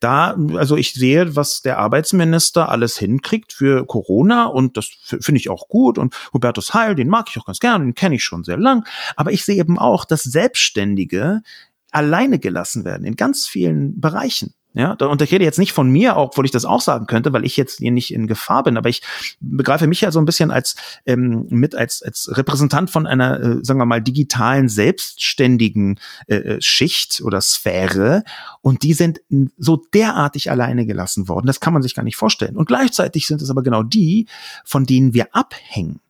[0.00, 4.90] Da, also ich sehe, was der Arbeitsminister alles hinkriegt für Corona und das
[5.20, 8.16] finde ich auch gut und Hubertus Heil, den mag ich auch ganz gerne, den kenne
[8.16, 8.84] ich schon sehr lang.
[9.14, 11.42] Aber ich sehe eben auch, dass Selbstständige
[11.92, 14.54] alleine gelassen werden in ganz vielen Bereichen.
[14.74, 17.44] Ja, und ich rede jetzt nicht von mir, obwohl ich das auch sagen könnte, weil
[17.44, 19.02] ich jetzt hier nicht in Gefahr bin, aber ich
[19.40, 23.64] begreife mich ja so ein bisschen als ähm, mit als als Repräsentant von einer, äh,
[23.64, 28.24] sagen wir mal, digitalen selbstständigen äh, äh, Schicht oder Sphäre.
[28.60, 29.20] Und die sind
[29.56, 32.56] so derartig alleine gelassen worden, das kann man sich gar nicht vorstellen.
[32.56, 34.26] Und gleichzeitig sind es aber genau die,
[34.64, 36.00] von denen wir abhängen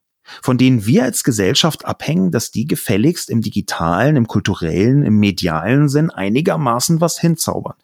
[0.43, 5.89] von denen wir als Gesellschaft abhängen, dass die gefälligst im digitalen, im kulturellen, im medialen
[5.89, 7.75] Sinn einigermaßen was hinzaubern.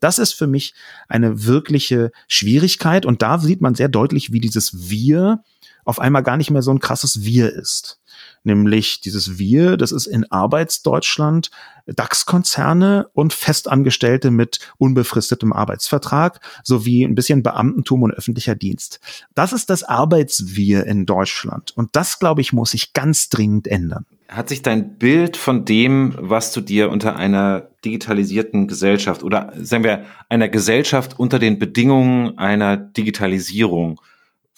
[0.00, 0.74] Das ist für mich
[1.08, 5.42] eine wirkliche Schwierigkeit und da sieht man sehr deutlich, wie dieses Wir
[5.84, 8.00] auf einmal gar nicht mehr so ein krasses Wir ist.
[8.42, 11.50] Nämlich dieses Wir, das ist in Arbeitsdeutschland
[11.86, 19.00] DAX-Konzerne und Festangestellte mit unbefristetem Arbeitsvertrag sowie ein bisschen Beamtentum und öffentlicher Dienst.
[19.34, 21.72] Das ist das Arbeitswir in Deutschland.
[21.76, 24.06] Und das, glaube ich, muss sich ganz dringend ändern.
[24.28, 29.84] Hat sich dein Bild von dem, was du dir unter einer digitalisierten Gesellschaft oder sagen
[29.84, 34.00] wir einer Gesellschaft unter den Bedingungen einer Digitalisierung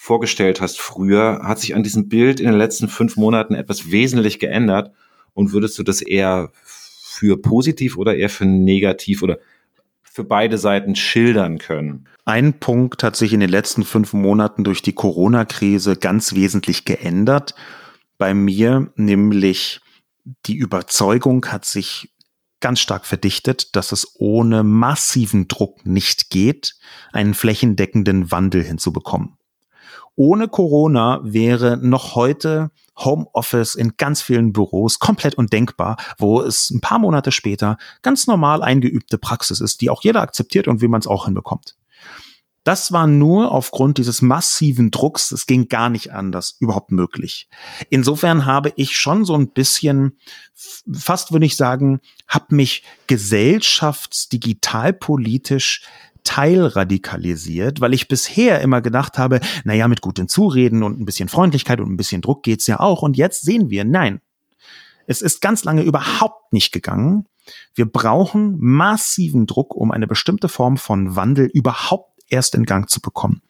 [0.03, 4.41] vorgestellt hast früher, hat sich an diesem Bild in den letzten fünf Monaten etwas wesentlich
[4.41, 4.91] geändert?
[5.33, 9.39] Und würdest du das eher für positiv oder eher für negativ oder
[10.03, 12.09] für beide Seiten schildern können?
[12.25, 17.55] Ein Punkt hat sich in den letzten fünf Monaten durch die Corona-Krise ganz wesentlich geändert.
[18.19, 19.81] Bei mir nämlich
[20.47, 22.13] die Überzeugung hat sich
[22.59, 26.75] ganz stark verdichtet, dass es ohne massiven Druck nicht geht,
[27.13, 29.37] einen flächendeckenden Wandel hinzubekommen.
[30.15, 36.81] Ohne Corona wäre noch heute Homeoffice in ganz vielen Büros komplett undenkbar, wo es ein
[36.81, 41.01] paar Monate später ganz normal eingeübte Praxis ist, die auch jeder akzeptiert und wie man
[41.01, 41.77] es auch hinbekommt.
[42.65, 47.49] Das war nur aufgrund dieses massiven Drucks, es ging gar nicht anders, überhaupt möglich.
[47.91, 50.17] Insofern habe ich schon so ein bisschen,
[50.55, 51.99] fast würde ich sagen,
[52.29, 55.83] habe mich gesellschaftsdigitalpolitisch
[56.25, 61.81] teilradikalisiert, weil ich bisher immer gedacht habe, naja, mit gutem Zureden und ein bisschen Freundlichkeit
[61.81, 63.03] und ein bisschen Druck geht's ja auch.
[63.03, 64.21] Und jetzt sehen wir, nein,
[65.07, 67.27] es ist ganz lange überhaupt nicht gegangen.
[67.75, 73.01] Wir brauchen massiven Druck, um eine bestimmte Form von Wandel überhaupt erst in Gang zu
[73.01, 73.43] bekommen.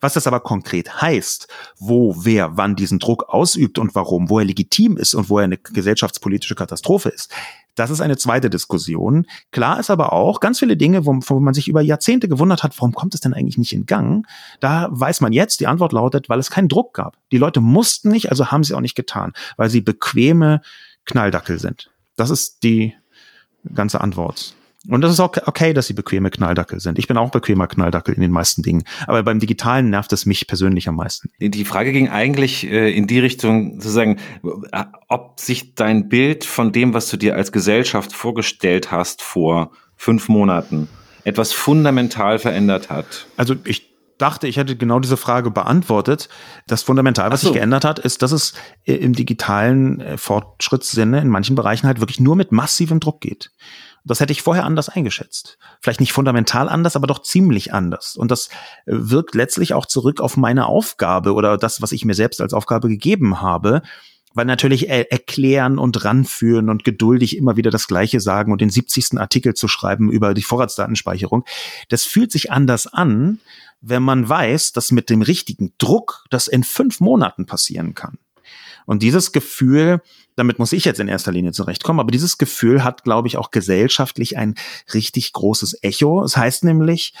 [0.00, 1.46] Was das aber konkret heißt,
[1.78, 5.44] wo wer wann diesen Druck ausübt und warum, wo er legitim ist und wo er
[5.44, 7.30] eine gesellschaftspolitische Katastrophe ist,
[7.80, 9.26] das ist eine zweite Diskussion.
[9.52, 12.78] Klar ist aber auch ganz viele Dinge, wo, wo, man sich über Jahrzehnte gewundert hat,
[12.78, 14.26] warum kommt es denn eigentlich nicht in Gang?
[14.60, 17.16] Da weiß man jetzt, die Antwort lautet, weil es keinen Druck gab.
[17.32, 20.60] Die Leute mussten nicht, also haben sie auch nicht getan, weil sie bequeme
[21.06, 21.90] Knalldackel sind.
[22.16, 22.92] Das ist die
[23.74, 24.54] ganze Antwort.
[24.88, 26.98] Und das ist auch okay, dass sie bequeme Knalldackel sind.
[26.98, 28.84] Ich bin auch bequemer Knalldackel in den meisten Dingen.
[29.06, 31.28] Aber beim Digitalen nervt es mich persönlich am meisten.
[31.38, 34.18] Die Frage ging eigentlich äh, in die Richtung, zu sagen,
[34.72, 39.72] äh, ob sich dein Bild von dem, was du dir als Gesellschaft vorgestellt hast vor
[39.96, 40.88] fünf Monaten,
[41.24, 43.26] etwas fundamental verändert hat.
[43.36, 46.30] Also ich dachte, ich hätte genau diese Frage beantwortet.
[46.66, 47.48] Das Fundamental, was so.
[47.48, 48.54] sich geändert hat, ist, dass es
[48.84, 53.50] im digitalen Fortschrittssinne in manchen Bereichen halt wirklich nur mit massivem Druck geht.
[54.04, 55.58] Das hätte ich vorher anders eingeschätzt.
[55.80, 58.16] Vielleicht nicht fundamental anders, aber doch ziemlich anders.
[58.16, 58.48] Und das
[58.86, 62.54] äh, wirkt letztlich auch zurück auf meine Aufgabe oder das, was ich mir selbst als
[62.54, 63.82] Aufgabe gegeben habe.
[64.32, 68.70] Weil natürlich er erklären und ranführen und geduldig immer wieder das Gleiche sagen und den
[68.70, 69.18] 70.
[69.18, 71.44] Artikel zu schreiben über die Vorratsdatenspeicherung,
[71.88, 73.40] das fühlt sich anders an,
[73.80, 78.18] wenn man weiß, dass mit dem richtigen Druck das in fünf Monaten passieren kann.
[78.86, 80.00] Und dieses Gefühl,
[80.36, 83.50] damit muss ich jetzt in erster Linie zurechtkommen, aber dieses Gefühl hat, glaube ich, auch
[83.50, 84.54] gesellschaftlich ein
[84.94, 86.24] richtig großes Echo.
[86.24, 87.14] Es das heißt nämlich,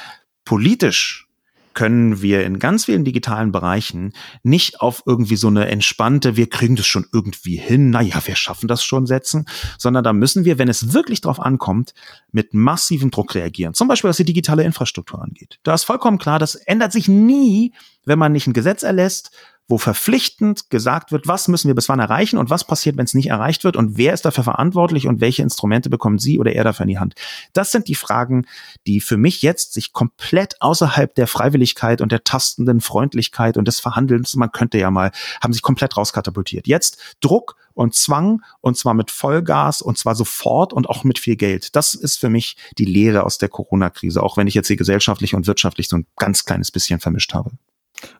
[0.44, 1.30] politisch
[1.74, 6.76] können wir in ganz vielen digitalen Bereichen nicht auf irgendwie so eine entspannte, wir kriegen
[6.76, 9.46] das schon irgendwie hin, naja, wir schaffen das schon setzen,
[9.78, 11.94] sondern da müssen wir, wenn es wirklich drauf ankommt,
[12.32, 13.74] mit massivem Druck reagieren.
[13.74, 15.58] Zum Beispiel, was die digitale Infrastruktur angeht.
[15.62, 17.72] Da ist vollkommen klar, das ändert sich nie,
[18.04, 19.30] wenn man nicht ein Gesetz erlässt,
[19.70, 23.14] wo verpflichtend gesagt wird, was müssen wir bis wann erreichen und was passiert, wenn es
[23.14, 26.64] nicht erreicht wird und wer ist dafür verantwortlich und welche Instrumente bekommt sie oder er
[26.64, 27.14] dafür in die Hand.
[27.52, 28.46] Das sind die Fragen,
[28.86, 33.78] die für mich jetzt sich komplett außerhalb der Freiwilligkeit und der tastenden Freundlichkeit und des
[33.78, 36.66] Verhandelns, man könnte ja mal, haben sich komplett rauskatapultiert.
[36.66, 41.36] Jetzt Druck und Zwang und zwar mit Vollgas und zwar sofort und auch mit viel
[41.36, 41.76] Geld.
[41.76, 45.34] Das ist für mich die Lehre aus der Corona-Krise, auch wenn ich jetzt sie gesellschaftlich
[45.34, 47.52] und wirtschaftlich so ein ganz kleines bisschen vermischt habe.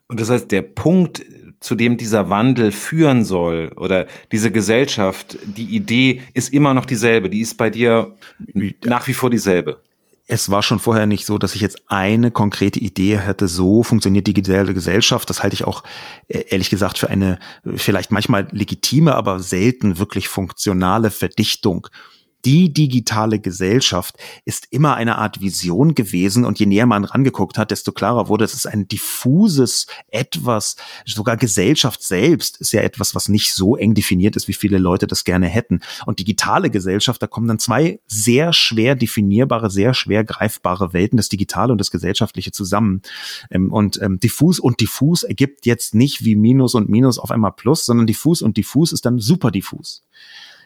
[0.07, 1.23] Und das heißt, der Punkt,
[1.61, 7.29] zu dem dieser Wandel führen soll oder diese Gesellschaft, die Idee ist immer noch dieselbe,
[7.29, 8.15] die ist bei dir
[8.83, 9.79] nach wie vor dieselbe.
[10.27, 14.27] Es war schon vorher nicht so, dass ich jetzt eine konkrete Idee hätte, so funktioniert
[14.27, 15.29] die Gesellschaft.
[15.29, 15.83] Das halte ich auch
[16.29, 17.37] äh, ehrlich gesagt für eine
[17.75, 21.87] vielleicht manchmal legitime, aber selten wirklich funktionale Verdichtung
[22.45, 24.15] die digitale Gesellschaft
[24.45, 28.45] ist immer eine Art Vision gewesen und je näher man rangeguckt hat, desto klarer wurde,
[28.45, 30.75] es ist ein diffuses etwas,
[31.05, 35.07] sogar Gesellschaft selbst ist ja etwas, was nicht so eng definiert ist, wie viele Leute
[35.07, 35.81] das gerne hätten.
[36.05, 41.29] Und digitale Gesellschaft, da kommen dann zwei sehr schwer definierbare, sehr schwer greifbare Welten, das
[41.29, 43.01] Digitale und das Gesellschaftliche zusammen.
[43.49, 47.51] Ähm, und ähm, diffus und diffus ergibt jetzt nicht wie Minus und Minus auf einmal
[47.51, 50.03] Plus, sondern diffus und diffus ist dann super diffus.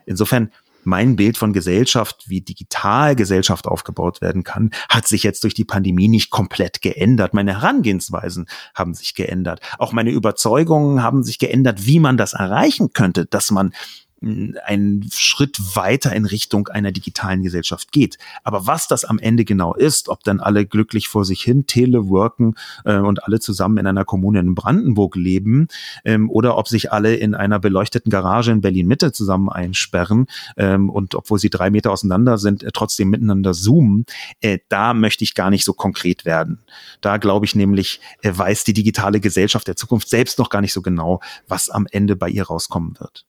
[0.05, 0.51] Insofern
[0.85, 5.65] mein Bild von Gesellschaft, wie digital Gesellschaft aufgebaut werden kann, hat sich jetzt durch die
[5.65, 7.33] Pandemie nicht komplett geändert.
[7.33, 9.59] Meine Herangehensweisen haben sich geändert.
[9.77, 13.73] Auch meine Überzeugungen haben sich geändert, wie man das erreichen könnte, dass man
[14.21, 18.17] einen Schritt weiter in Richtung einer digitalen Gesellschaft geht.
[18.43, 22.55] Aber was das am Ende genau ist, ob dann alle glücklich vor sich hin teleworken
[22.85, 25.67] äh, und alle zusammen in einer Kommune in Brandenburg leben
[26.05, 30.89] ähm, oder ob sich alle in einer beleuchteten Garage in Berlin Mitte zusammen einsperren ähm,
[30.89, 34.05] und obwohl sie drei Meter auseinander sind, äh, trotzdem miteinander zoomen,
[34.41, 36.63] äh, da möchte ich gar nicht so konkret werden.
[37.01, 40.73] Da glaube ich nämlich, äh, weiß die digitale Gesellschaft der Zukunft selbst noch gar nicht
[40.73, 43.25] so genau, was am Ende bei ihr rauskommen wird.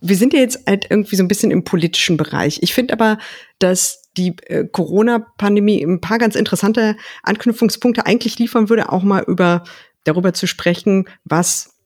[0.00, 2.58] Wir sind ja jetzt halt irgendwie so ein bisschen im politischen Bereich.
[2.62, 3.18] Ich finde aber,
[3.58, 9.64] dass die äh, Corona-Pandemie ein paar ganz interessante Anknüpfungspunkte eigentlich liefern würde, auch mal über
[10.04, 11.78] darüber zu sprechen, was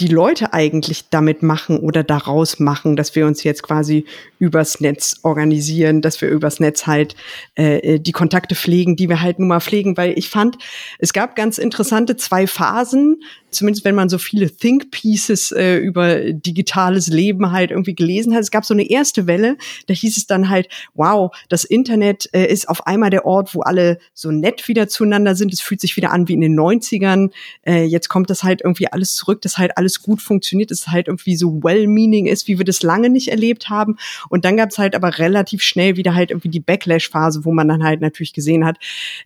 [0.00, 4.04] die Leute eigentlich damit machen oder daraus machen, dass wir uns jetzt quasi
[4.38, 7.16] übers Netz organisieren, dass wir übers Netz halt
[7.56, 10.56] äh, die Kontakte pflegen, die wir halt nun mal pflegen, weil ich fand,
[11.00, 16.32] es gab ganz interessante zwei Phasen zumindest wenn man so viele Think Pieces äh, über
[16.32, 18.42] digitales Leben halt irgendwie gelesen hat.
[18.42, 22.46] Es gab so eine erste Welle, da hieß es dann halt, wow, das Internet äh,
[22.46, 25.52] ist auf einmal der Ort, wo alle so nett wieder zueinander sind.
[25.52, 27.30] Es fühlt sich wieder an wie in den 90ern.
[27.66, 31.08] Äh, jetzt kommt das halt irgendwie alles zurück, dass halt alles gut funktioniert, dass halt
[31.08, 33.96] irgendwie so well-meaning ist, wie wir das lange nicht erlebt haben.
[34.28, 37.68] Und dann gab es halt aber relativ schnell wieder halt irgendwie die Backlash-Phase, wo man
[37.68, 38.76] dann halt natürlich gesehen hat,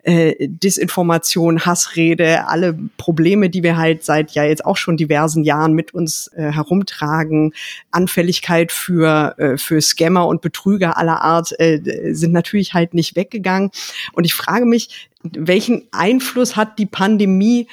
[0.03, 5.73] äh, Disinformation, Hassrede, alle Probleme, die wir halt seit ja jetzt auch schon diversen Jahren
[5.73, 7.55] mit uns äh, herumtragen.
[7.91, 11.81] Anfälligkeit für, äh, für Scammer und Betrüger aller Art äh,
[12.13, 13.71] sind natürlich halt nicht weggegangen.
[14.13, 17.69] Und ich frage mich, welchen Einfluss hat die Pandemie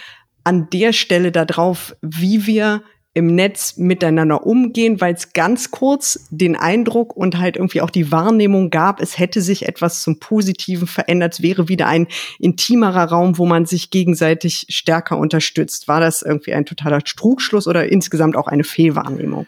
[0.46, 2.84] an der Stelle darauf, wie wir
[3.20, 8.12] im Netz miteinander umgehen, weil es ganz kurz den Eindruck und halt irgendwie auch die
[8.12, 12.08] Wahrnehmung gab, es hätte sich etwas zum Positiven verändert, es wäre wieder ein
[12.40, 15.88] intimerer Raum, wo man sich gegenseitig stärker unterstützt.
[15.88, 19.46] War das irgendwie ein totaler Trugschluss oder insgesamt auch eine Fehlwahrnehmung?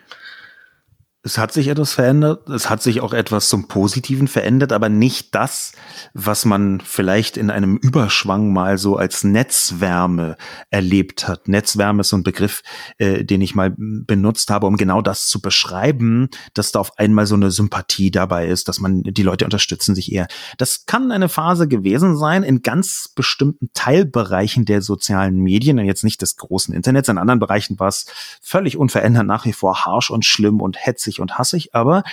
[1.23, 5.35] Es hat sich etwas verändert, es hat sich auch etwas zum Positiven verändert, aber nicht
[5.35, 5.73] das,
[6.15, 10.35] was man vielleicht in einem Überschwang mal so als Netzwärme
[10.71, 11.47] erlebt hat.
[11.47, 12.63] Netzwärme ist so ein Begriff,
[12.97, 17.27] äh, den ich mal benutzt habe, um genau das zu beschreiben, dass da auf einmal
[17.27, 20.27] so eine Sympathie dabei ist, dass man die Leute unterstützen sich eher.
[20.57, 26.23] Das kann eine Phase gewesen sein in ganz bestimmten Teilbereichen der sozialen Medien, jetzt nicht
[26.23, 27.09] des großen Internets.
[27.09, 28.07] In anderen Bereichen war es
[28.41, 32.03] völlig unverändert nach wie vor harsch und schlimm und hetzig und hassig, aber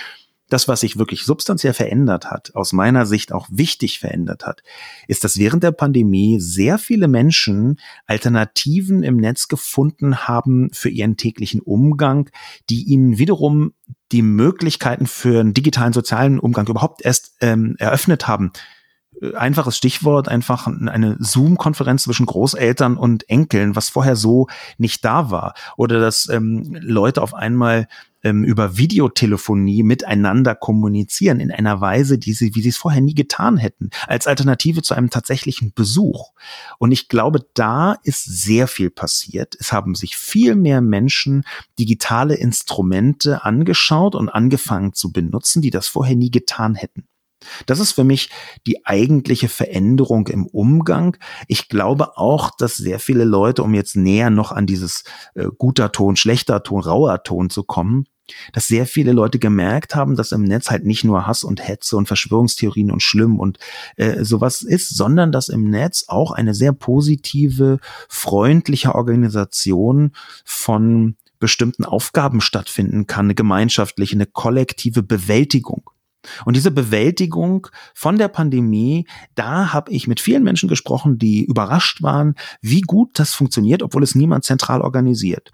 [0.49, 4.63] Das, was sich wirklich substanziell verändert hat, aus meiner Sicht auch wichtig verändert hat,
[5.07, 11.17] ist, dass während der Pandemie sehr viele Menschen Alternativen im Netz gefunden haben für ihren
[11.17, 12.31] täglichen Umgang,
[12.67, 13.73] die ihnen wiederum
[14.11, 18.51] die Möglichkeiten für einen digitalen sozialen Umgang überhaupt erst ähm, eröffnet haben
[19.35, 24.47] einfaches Stichwort, einfach eine Zoom-Konferenz zwischen Großeltern und Enkeln, was vorher so
[24.77, 25.55] nicht da war.
[25.77, 27.87] Oder dass ähm, Leute auf einmal
[28.23, 33.15] ähm, über Videotelefonie miteinander kommunizieren in einer Weise, die sie, wie sie es vorher nie
[33.15, 36.31] getan hätten, als Alternative zu einem tatsächlichen Besuch.
[36.77, 39.55] Und ich glaube, da ist sehr viel passiert.
[39.59, 41.43] Es haben sich viel mehr Menschen
[41.77, 47.08] digitale Instrumente angeschaut und angefangen zu benutzen, die das vorher nie getan hätten.
[47.65, 48.29] Das ist für mich
[48.67, 51.17] die eigentliche Veränderung im Umgang.
[51.47, 55.03] Ich glaube auch, dass sehr viele Leute, um jetzt näher noch an dieses
[55.35, 58.05] äh, guter Ton, schlechter Ton, rauer Ton zu kommen,
[58.53, 61.97] dass sehr viele Leute gemerkt haben, dass im Netz halt nicht nur Hass und Hetze
[61.97, 63.57] und Verschwörungstheorien und schlimm und
[63.95, 70.11] äh, sowas ist, sondern dass im Netz auch eine sehr positive, freundliche Organisation
[70.45, 75.89] von bestimmten Aufgaben stattfinden kann, eine gemeinschaftliche, eine kollektive Bewältigung.
[76.45, 82.01] Und diese Bewältigung von der Pandemie, da habe ich mit vielen Menschen gesprochen, die überrascht
[82.01, 85.51] waren, wie gut das funktioniert, obwohl es niemand zentral organisiert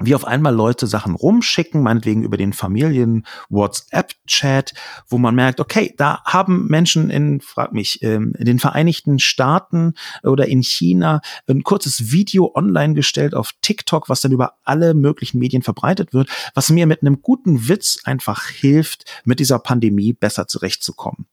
[0.00, 4.74] wie auf einmal Leute Sachen rumschicken, meinetwegen über den Familien WhatsApp-Chat,
[5.08, 9.94] wo man merkt, okay, da haben Menschen in, frag mich, ähm, in den Vereinigten Staaten
[10.22, 15.38] oder in China ein kurzes Video online gestellt auf TikTok, was dann über alle möglichen
[15.38, 20.48] Medien verbreitet wird, was mir mit einem guten Witz einfach hilft, mit dieser Pandemie besser
[20.48, 21.26] zurechtzukommen.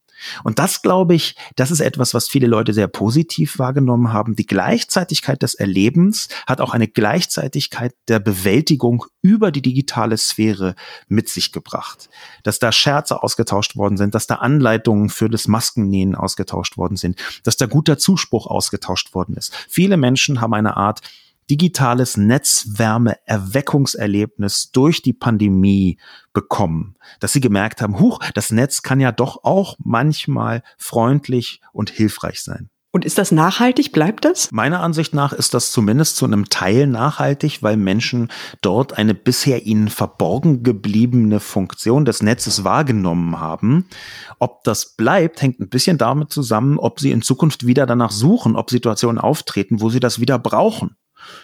[0.43, 4.35] Und das, glaube ich, das ist etwas, was viele Leute sehr positiv wahrgenommen haben.
[4.35, 10.75] Die Gleichzeitigkeit des Erlebens hat auch eine Gleichzeitigkeit der Bewältigung über die digitale Sphäre
[11.07, 12.09] mit sich gebracht.
[12.43, 17.19] Dass da Scherze ausgetauscht worden sind, dass da Anleitungen für das Maskennähen ausgetauscht worden sind,
[17.43, 19.53] dass da guter Zuspruch ausgetauscht worden ist.
[19.69, 21.01] Viele Menschen haben eine Art
[21.51, 25.99] digitales Netzwärme-Erweckungserlebnis durch die Pandemie
[26.31, 31.89] bekommen, dass sie gemerkt haben, huch, das Netz kann ja doch auch manchmal freundlich und
[31.89, 32.69] hilfreich sein.
[32.93, 33.93] Und ist das nachhaltig?
[33.93, 34.51] Bleibt das?
[34.51, 38.29] Meiner Ansicht nach ist das zumindest zu einem Teil nachhaltig, weil Menschen
[38.61, 43.85] dort eine bisher ihnen verborgen gebliebene Funktion des Netzes wahrgenommen haben.
[44.39, 48.57] Ob das bleibt, hängt ein bisschen damit zusammen, ob sie in Zukunft wieder danach suchen,
[48.57, 50.97] ob Situationen auftreten, wo sie das wieder brauchen.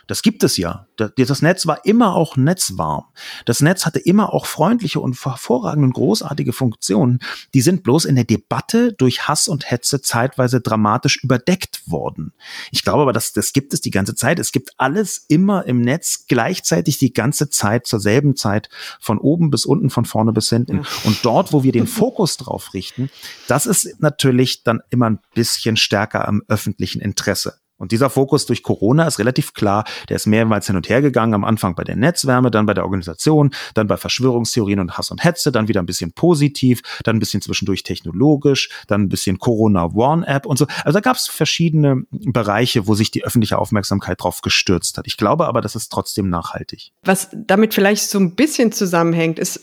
[0.07, 0.87] Das gibt es ja.
[0.95, 3.05] Das Netz war immer auch netzwarm.
[3.45, 7.19] Das Netz hatte immer auch freundliche und hervorragende und großartige Funktionen.
[7.53, 12.33] Die sind bloß in der Debatte durch Hass und Hetze zeitweise dramatisch überdeckt worden.
[12.71, 14.39] Ich glaube aber, das, das gibt es die ganze Zeit.
[14.39, 18.69] Es gibt alles immer im Netz gleichzeitig die ganze Zeit zur selben Zeit
[18.99, 20.85] von oben bis unten, von vorne bis hinten.
[21.03, 23.09] Und dort, wo wir den Fokus drauf richten,
[23.47, 27.59] das ist natürlich dann immer ein bisschen stärker am öffentlichen Interesse.
[27.77, 29.85] Und dieser Fokus durch Corona ist relativ klar.
[30.09, 31.33] Der ist mehrmals hin und her gegangen.
[31.33, 35.23] Am Anfang bei der Netzwärme, dann bei der Organisation, dann bei Verschwörungstheorien und Hass und
[35.23, 39.85] Hetze, dann wieder ein bisschen positiv, dann ein bisschen zwischendurch technologisch, dann ein bisschen Corona
[39.93, 40.65] One App und so.
[40.83, 45.07] Also da gab es verschiedene Bereiche, wo sich die öffentliche Aufmerksamkeit drauf gestürzt hat.
[45.07, 46.91] Ich glaube aber, das ist trotzdem nachhaltig.
[47.03, 49.61] Was damit vielleicht so ein bisschen zusammenhängt, ist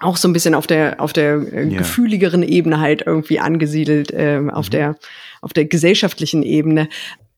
[0.00, 1.78] auch so ein bisschen auf der auf der äh, yeah.
[1.78, 4.70] gefühligeren Ebene halt irgendwie angesiedelt, äh, auf mhm.
[4.70, 4.96] der
[5.40, 6.88] auf der gesellschaftlichen Ebene.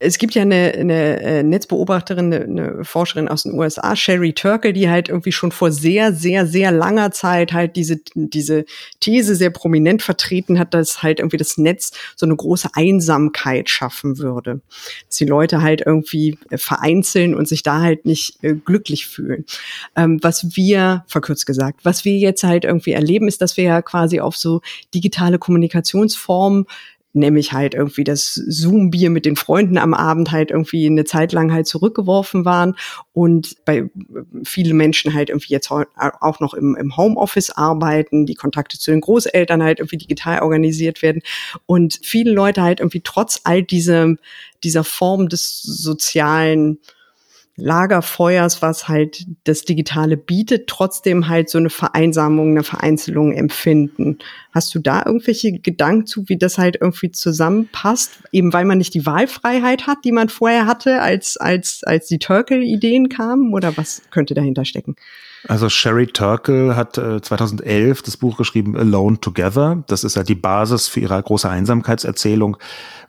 [0.03, 4.73] Es gibt ja eine, eine äh, Netzbeobachterin, eine, eine Forscherin aus den USA, Sherry Turkle,
[4.73, 8.65] die halt irgendwie schon vor sehr, sehr, sehr langer Zeit halt diese, diese
[9.01, 14.17] These sehr prominent vertreten hat, dass halt irgendwie das Netz so eine große Einsamkeit schaffen
[14.17, 14.63] würde.
[15.07, 19.45] Dass die Leute halt irgendwie äh, vereinzeln und sich da halt nicht äh, glücklich fühlen.
[19.97, 23.83] Ähm, was wir, verkürzt gesagt, was wir jetzt halt irgendwie erleben, ist, dass wir ja
[23.83, 24.63] quasi auf so
[24.95, 26.65] digitale Kommunikationsformen
[27.13, 31.53] nämlich halt irgendwie das Zoom-Bier mit den Freunden am Abend halt irgendwie eine Zeit lang
[31.53, 32.77] halt zurückgeworfen waren
[33.13, 33.91] und bei
[34.45, 39.01] viele Menschen halt irgendwie jetzt auch noch im, im Homeoffice arbeiten, die Kontakte zu den
[39.01, 41.23] Großeltern halt irgendwie digital organisiert werden
[41.67, 44.17] und viele Leute halt irgendwie trotz all diese,
[44.63, 46.79] dieser Form des sozialen
[47.61, 54.19] Lagerfeuers, was halt das Digitale bietet, trotzdem halt so eine Vereinsamung, eine Vereinzelung empfinden.
[54.53, 58.23] Hast du da irgendwelche Gedanken zu, wie das halt irgendwie zusammenpasst?
[58.33, 62.19] Eben weil man nicht die Wahlfreiheit hat, die man vorher hatte, als, als, als die
[62.19, 63.55] Turkel-Ideen kamen?
[63.55, 64.97] Oder was könnte dahinter stecken?
[65.49, 69.83] Also Sherry Turkle hat äh, 2011 das Buch geschrieben Alone Together.
[69.87, 72.59] Das ist ja die Basis für ihre große Einsamkeitserzählung,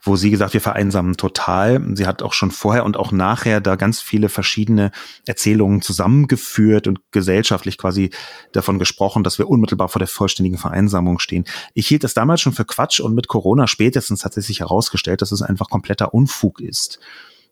[0.01, 1.81] wo sie gesagt, wir vereinsamen total.
[1.95, 4.91] Sie hat auch schon vorher und auch nachher da ganz viele verschiedene
[5.25, 8.11] Erzählungen zusammengeführt und gesellschaftlich quasi
[8.53, 11.43] davon gesprochen, dass wir unmittelbar vor der vollständigen Vereinsamung stehen.
[11.73, 15.33] Ich hielt das damals schon für Quatsch und mit Corona spätestens hat sich herausgestellt, dass
[15.33, 16.99] es einfach kompletter Unfug ist.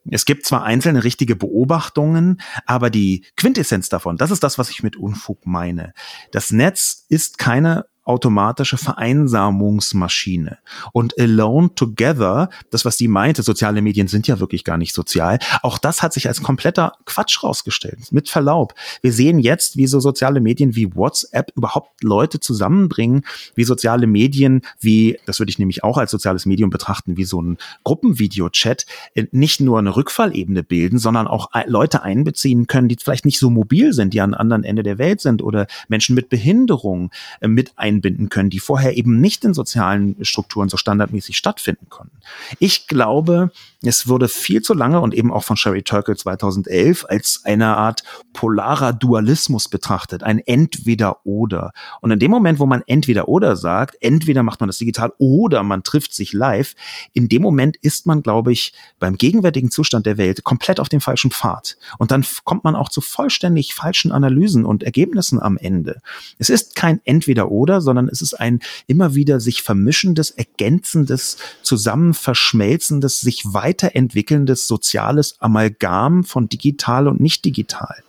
[0.09, 4.83] Es gibt zwar einzelne richtige Beobachtungen, aber die Quintessenz davon, das ist das, was ich
[4.83, 5.93] mit Unfug meine.
[6.31, 10.57] Das Netz ist keine automatische Vereinsamungsmaschine.
[10.91, 15.37] Und Alone Together, das, was die meinte, soziale Medien sind ja wirklich gar nicht sozial,
[15.61, 18.11] auch das hat sich als kompletter Quatsch rausgestellt.
[18.11, 18.73] Mit Verlaub.
[19.03, 24.61] Wir sehen jetzt, wie so soziale Medien wie WhatsApp überhaupt Leute zusammenbringen, wie soziale Medien,
[24.79, 29.27] wie, das würde ich nämlich auch als soziales Medium betrachten, wie so ein Gruppenvideo-Chat, äh,
[29.31, 33.93] nicht nur eine Rückfallebene bilden, sondern auch Leute einbeziehen können, die vielleicht nicht so mobil
[33.93, 37.98] sind, die an anderen Ende der Welt sind oder Menschen mit Behinderung äh, mit ein
[37.99, 42.17] einbinden können, die vorher eben nicht in sozialen Strukturen so standardmäßig stattfinden konnten.
[42.59, 47.41] Ich glaube, es wurde viel zu lange und eben auch von Sherry Turkle 2011 als
[47.45, 51.71] eine Art polarer Dualismus betrachtet, ein Entweder-Oder.
[52.01, 55.83] Und in dem Moment, wo man Entweder-Oder sagt, entweder macht man das digital oder man
[55.83, 56.75] trifft sich live,
[57.13, 61.01] in dem Moment ist man, glaube ich, beim gegenwärtigen Zustand der Welt komplett auf dem
[61.01, 61.77] falschen Pfad.
[61.97, 66.01] Und dann kommt man auch zu vollständig falschen Analysen und Ergebnissen am Ende.
[66.37, 73.19] Es ist kein Entweder-Oder, sondern es ist ein immer wieder sich vermischendes, ergänzendes, zusammen verschmelzendes,
[73.19, 78.03] sich weiterentwickelndes soziales Amalgam von digital und nicht digital.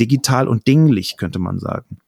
[0.00, 1.98] Digital und dinglich, könnte man sagen.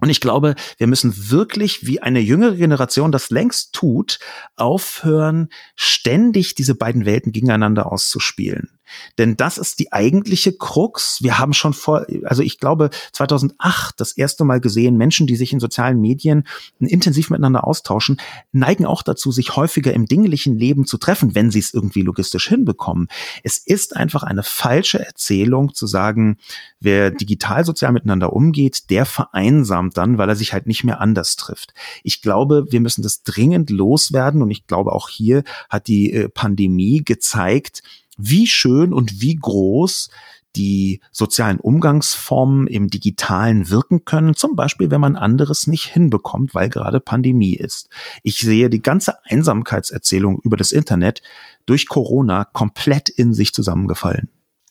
[0.00, 4.18] Und ich glaube, wir müssen wirklich, wie eine jüngere Generation das längst tut,
[4.56, 8.75] aufhören, ständig diese beiden Welten gegeneinander auszuspielen.
[9.18, 11.22] Denn das ist die eigentliche Krux.
[11.22, 15.52] Wir haben schon vor, also ich glaube 2008 das erste Mal gesehen, Menschen, die sich
[15.52, 16.46] in sozialen Medien
[16.78, 18.20] intensiv miteinander austauschen,
[18.52, 22.48] neigen auch dazu, sich häufiger im dinglichen Leben zu treffen, wenn sie es irgendwie logistisch
[22.48, 23.08] hinbekommen.
[23.42, 26.38] Es ist einfach eine falsche Erzählung zu sagen,
[26.80, 31.36] wer digital sozial miteinander umgeht, der vereinsamt dann, weil er sich halt nicht mehr anders
[31.36, 31.74] trifft.
[32.02, 36.28] Ich glaube, wir müssen das dringend loswerden und ich glaube auch hier hat die äh,
[36.28, 37.82] Pandemie gezeigt,
[38.16, 40.10] wie schön und wie groß
[40.56, 46.68] die sozialen Umgangsformen im Digitalen wirken können, zum Beispiel wenn man anderes nicht hinbekommt, weil
[46.68, 47.88] gerade Pandemie ist.
[48.22, 51.22] Ich sehe die ganze Einsamkeitserzählung über das Internet
[51.66, 54.28] durch Corona komplett in sich zusammengefallen.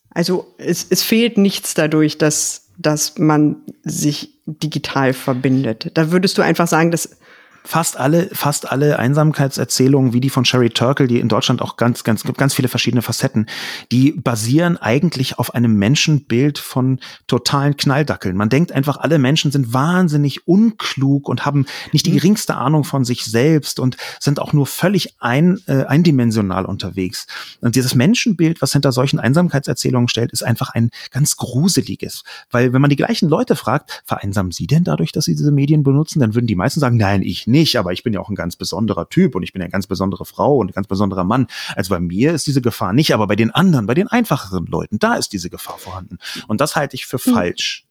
[0.09, 5.91] Also es, es fehlt nichts dadurch, dass, dass man sich digital verbindet.
[5.93, 7.17] Da würdest du einfach sagen, dass
[7.65, 12.03] fast alle, fast alle Einsamkeitserzählungen, wie die von Sherry Turkle, die in Deutschland auch ganz,
[12.03, 13.47] ganz, gibt ganz viele verschiedene Facetten,
[13.91, 18.37] die basieren eigentlich auf einem Menschenbild von totalen Knalldackeln.
[18.37, 22.17] Man denkt einfach, alle Menschen sind wahnsinnig unklug und haben nicht die mhm.
[22.17, 27.25] geringste Ahnung von sich selbst und sind auch nur völlig ein, äh, eindimensional unterwegs.
[27.61, 32.23] Und dieses Menschenbild, was hinter solchen Einsamkeitserzählungen stellt, ist einfach ein ganz gruseliges.
[32.51, 35.83] Weil wenn man die gleichen Leute fragt, vereinsamen sie denn dadurch, dass sie diese Medien
[35.83, 38.29] benutzen, dann würden die meisten sagen, nein, ich nicht nicht, aber ich bin ja auch
[38.29, 41.23] ein ganz besonderer Typ und ich bin eine ganz besondere Frau und ein ganz besonderer
[41.23, 41.47] Mann.
[41.75, 44.99] Also bei mir ist diese Gefahr nicht, aber bei den anderen, bei den einfacheren Leuten,
[44.99, 46.17] da ist diese Gefahr vorhanden.
[46.47, 47.33] Und das halte ich für hm.
[47.33, 47.85] falsch.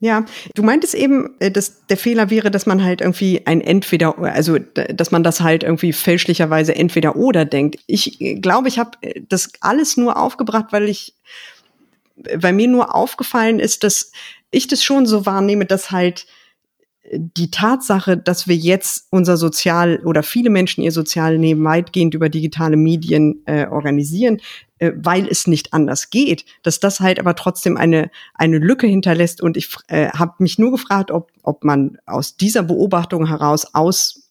[0.00, 4.18] Ja, du meintest eben, äh, dass der Fehler wäre, dass man halt irgendwie ein Entweder,
[4.18, 7.78] also dass man das halt irgendwie fälschlicherweise entweder oder denkt.
[7.86, 11.14] Ich äh, glaube, ich habe äh, das alles nur aufgebracht, weil ich,
[12.16, 14.12] weil mir nur aufgefallen ist, dass
[14.50, 16.26] ich das schon so wahrnehme, dass halt
[17.12, 22.76] die Tatsache, dass wir jetzt unser Sozial oder viele Menschen ihr Sozialleben weitgehend über digitale
[22.76, 24.40] Medien äh, organisieren,
[24.78, 29.42] äh, weil es nicht anders geht, dass das halt aber trotzdem eine eine Lücke hinterlässt.
[29.42, 34.23] Und ich äh, habe mich nur gefragt, ob ob man aus dieser Beobachtung heraus aus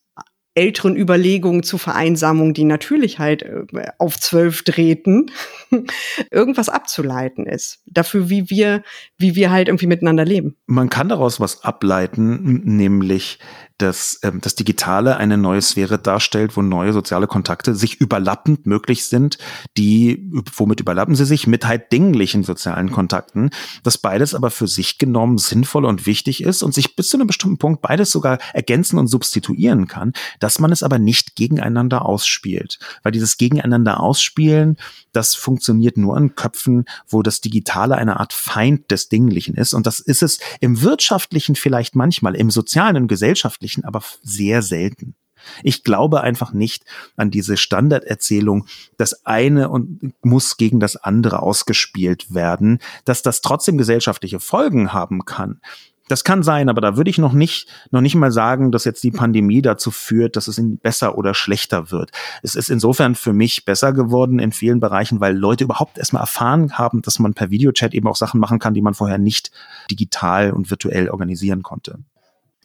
[0.56, 3.66] älteren Überlegungen zu Vereinsamung, die natürlich halt äh,
[3.98, 5.32] auf zwölf drehten,
[6.32, 7.82] irgendwas abzuleiten ist.
[7.86, 8.84] Dafür, wie wir,
[9.18, 10.56] wie wir halt irgendwie miteinander leben.
[10.68, 13.40] Man kann daraus was ableiten, nämlich
[13.84, 19.06] dass ähm, das Digitale eine neue Sphäre darstellt, wo neue soziale Kontakte sich überlappend möglich
[19.06, 19.38] sind,
[19.78, 21.48] die, womit überlappen sie sich?
[21.48, 23.50] Mit halt dinglichen sozialen Kontakten,
[23.84, 27.28] dass beides aber für sich genommen sinnvoll und wichtig ist und sich bis zu einem
[27.28, 32.80] bestimmten Punkt beides sogar ergänzen und substituieren kann, dass man es aber nicht gegeneinander ausspielt.
[33.04, 34.78] Weil dieses Gegeneinander ausspielen,
[35.12, 39.74] das funktioniert nur in Köpfen, wo das Digitale eine Art Feind des Dinglichen ist.
[39.74, 44.62] Und das ist es im Wirtschaftlichen vielleicht manchmal, im Sozialen, im Gesellschaftlichen Bereichen, aber sehr
[44.62, 45.16] selten.
[45.62, 46.86] Ich glaube einfach nicht
[47.18, 48.66] an diese Standarderzählung,
[48.98, 55.26] das eine und muss gegen das andere ausgespielt werden, dass das trotzdem gesellschaftliche Folgen haben
[55.26, 55.60] kann.
[56.08, 59.04] Das kann sein, aber da würde ich noch nicht, noch nicht mal sagen, dass jetzt
[59.04, 62.12] die Pandemie dazu führt, dass es besser oder schlechter wird.
[62.42, 66.78] Es ist insofern für mich besser geworden in vielen Bereichen, weil Leute überhaupt erstmal erfahren
[66.78, 69.52] haben, dass man per Videochat eben auch Sachen machen kann, die man vorher nicht
[69.90, 72.00] digital und virtuell organisieren konnte.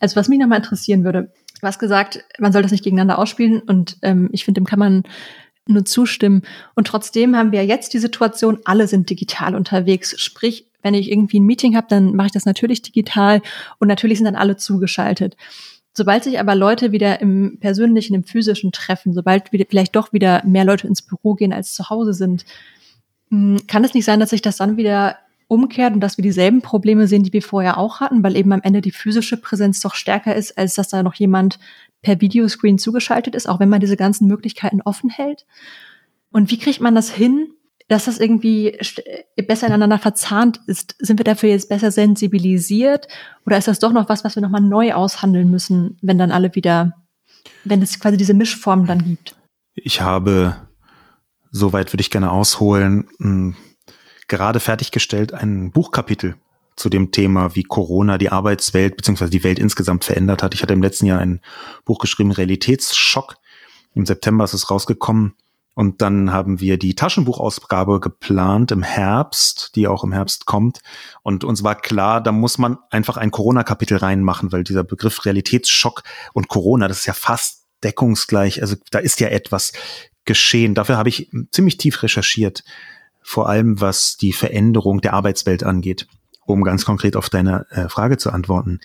[0.00, 3.60] Also was mich nochmal interessieren würde, Du hast gesagt, man soll das nicht gegeneinander ausspielen
[3.60, 5.02] und ähm, ich finde, dem kann man
[5.66, 6.42] nur zustimmen.
[6.74, 10.18] Und trotzdem haben wir jetzt die Situation, alle sind digital unterwegs.
[10.20, 13.42] Sprich, wenn ich irgendwie ein Meeting habe, dann mache ich das natürlich digital
[13.78, 15.36] und natürlich sind dann alle zugeschaltet.
[15.92, 20.44] Sobald sich aber Leute wieder im persönlichen, im physischen treffen, sobald wieder, vielleicht doch wieder
[20.46, 22.44] mehr Leute ins Büro gehen als zu Hause sind,
[23.30, 25.18] hm, kann es nicht sein, dass sich das dann wieder
[25.48, 28.60] umkehrt und dass wir dieselben Probleme sehen, die wir vorher auch hatten, weil eben am
[28.62, 31.58] Ende die physische Präsenz doch stärker ist, als dass da noch jemand
[32.02, 35.46] per Videoscreen zugeschaltet ist, auch wenn man diese ganzen Möglichkeiten offen hält.
[36.30, 37.48] Und wie kriegt man das hin,
[37.88, 38.78] dass das irgendwie
[39.46, 40.94] besser ineinander verzahnt ist?
[40.98, 43.08] Sind wir dafür jetzt besser sensibilisiert
[43.46, 46.54] oder ist das doch noch was, was wir nochmal neu aushandeln müssen, wenn dann alle
[46.54, 46.92] wieder,
[47.64, 49.34] wenn es quasi diese Mischform dann gibt?
[49.74, 50.56] Ich habe,
[51.50, 53.56] soweit würde ich gerne ausholen, hm,
[54.28, 56.36] gerade fertiggestellt ein Buchkapitel
[56.76, 59.28] zu dem Thema, wie Corona die Arbeitswelt bzw.
[59.28, 60.54] die Welt insgesamt verändert hat.
[60.54, 61.40] Ich hatte im letzten Jahr ein
[61.84, 63.36] Buch geschrieben, Realitätsschock.
[63.94, 65.34] Im September ist es rausgekommen.
[65.74, 70.80] Und dann haben wir die Taschenbuchausgabe geplant im Herbst, die auch im Herbst kommt.
[71.22, 76.02] Und uns war klar, da muss man einfach ein Corona-Kapitel reinmachen, weil dieser Begriff Realitätsschock
[76.32, 78.60] und Corona, das ist ja fast deckungsgleich.
[78.60, 79.72] Also da ist ja etwas
[80.24, 80.74] geschehen.
[80.74, 82.64] Dafür habe ich ziemlich tief recherchiert
[83.28, 86.08] vor allem was die Veränderung der Arbeitswelt angeht,
[86.46, 88.80] um ganz konkret auf deine äh, Frage zu antworten.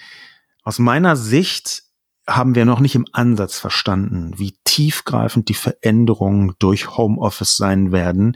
[0.64, 1.84] Aus meiner Sicht
[2.28, 8.36] haben wir noch nicht im Ansatz verstanden, wie tiefgreifend die Veränderungen durch Homeoffice sein werden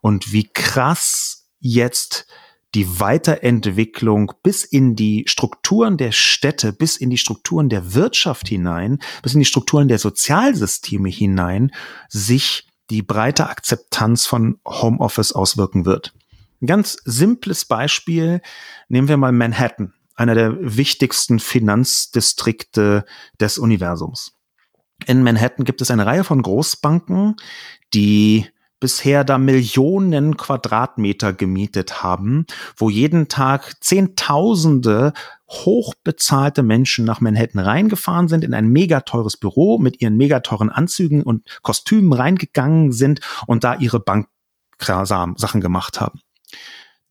[0.00, 2.28] und wie krass jetzt
[2.76, 9.00] die Weiterentwicklung bis in die Strukturen der Städte, bis in die Strukturen der Wirtschaft hinein,
[9.24, 11.72] bis in die Strukturen der Sozialsysteme hinein
[12.08, 16.14] sich die breite Akzeptanz von Homeoffice auswirken wird.
[16.60, 18.40] Ein ganz simples Beispiel
[18.88, 23.04] nehmen wir mal Manhattan, einer der wichtigsten Finanzdistrikte
[23.40, 24.32] des Universums.
[25.06, 27.36] In Manhattan gibt es eine Reihe von Großbanken,
[27.94, 28.46] die
[28.80, 35.12] bisher da Millionen Quadratmeter gemietet haben, wo jeden Tag Zehntausende
[35.48, 41.44] hochbezahlte Menschen nach Manhattan reingefahren sind, in ein megateures Büro mit ihren megateuren Anzügen und
[41.62, 46.20] Kostümen reingegangen sind und da ihre Banksachen gemacht haben.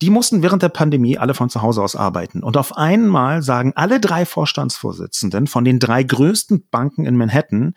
[0.00, 2.44] Die mussten während der Pandemie alle von zu Hause aus arbeiten.
[2.44, 7.74] Und auf einmal sagen alle drei Vorstandsvorsitzenden von den drei größten Banken in Manhattan,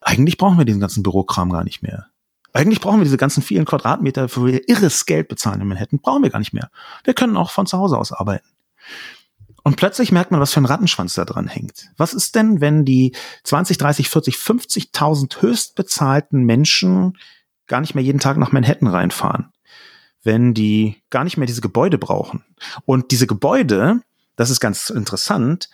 [0.00, 2.08] eigentlich brauchen wir diesen ganzen Bürokram gar nicht mehr.
[2.52, 6.22] Eigentlich brauchen wir diese ganzen vielen Quadratmeter, für wir irres Geld bezahlen in Manhattan, brauchen
[6.22, 6.70] wir gar nicht mehr.
[7.04, 8.46] Wir können auch von zu Hause aus arbeiten.
[9.62, 11.90] Und plötzlich merkt man, was für ein Rattenschwanz da dran hängt.
[11.96, 17.18] Was ist denn, wenn die 20, 30, 40, 50.000 höchst bezahlten Menschen
[17.66, 19.52] gar nicht mehr jeden Tag nach Manhattan reinfahren?
[20.22, 22.44] Wenn die gar nicht mehr diese Gebäude brauchen?
[22.84, 24.00] Und diese Gebäude,
[24.36, 25.68] das ist ganz interessant,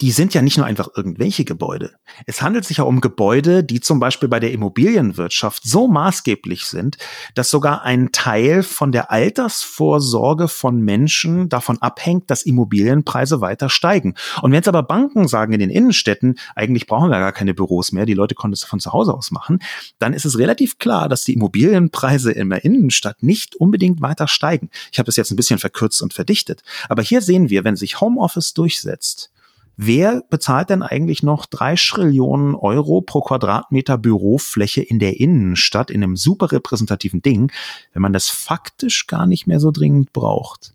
[0.00, 1.94] die sind ja nicht nur einfach irgendwelche Gebäude.
[2.24, 6.98] Es handelt sich ja um Gebäude, die zum Beispiel bei der Immobilienwirtschaft so maßgeblich sind,
[7.34, 14.14] dass sogar ein Teil von der Altersvorsorge von Menschen davon abhängt, dass Immobilienpreise weiter steigen.
[14.40, 17.90] Und wenn jetzt aber Banken sagen in den Innenstädten, eigentlich brauchen wir gar keine Büros
[17.90, 19.58] mehr, die Leute konnten es von zu Hause aus machen,
[19.98, 24.70] dann ist es relativ klar, dass die Immobilienpreise in der Innenstadt nicht unbedingt weiter steigen.
[24.92, 26.62] Ich habe das jetzt ein bisschen verkürzt und verdichtet.
[26.88, 29.32] Aber hier sehen wir, wenn sich Homeoffice durchsetzt,
[29.80, 36.02] Wer bezahlt denn eigentlich noch drei Trillionen Euro pro Quadratmeter Bürofläche in der Innenstadt in
[36.02, 37.52] einem super repräsentativen Ding,
[37.92, 40.74] wenn man das faktisch gar nicht mehr so dringend braucht?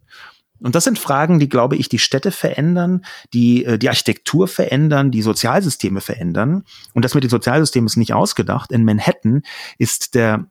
[0.61, 5.11] Und das sind Fragen, die, glaube ich, die Städte verändern, die äh, die Architektur verändern,
[5.11, 6.63] die Sozialsysteme verändern.
[6.93, 8.71] Und das mit den Sozialsystemen ist nicht ausgedacht.
[8.71, 9.41] In Manhattan
[9.77, 10.47] ist der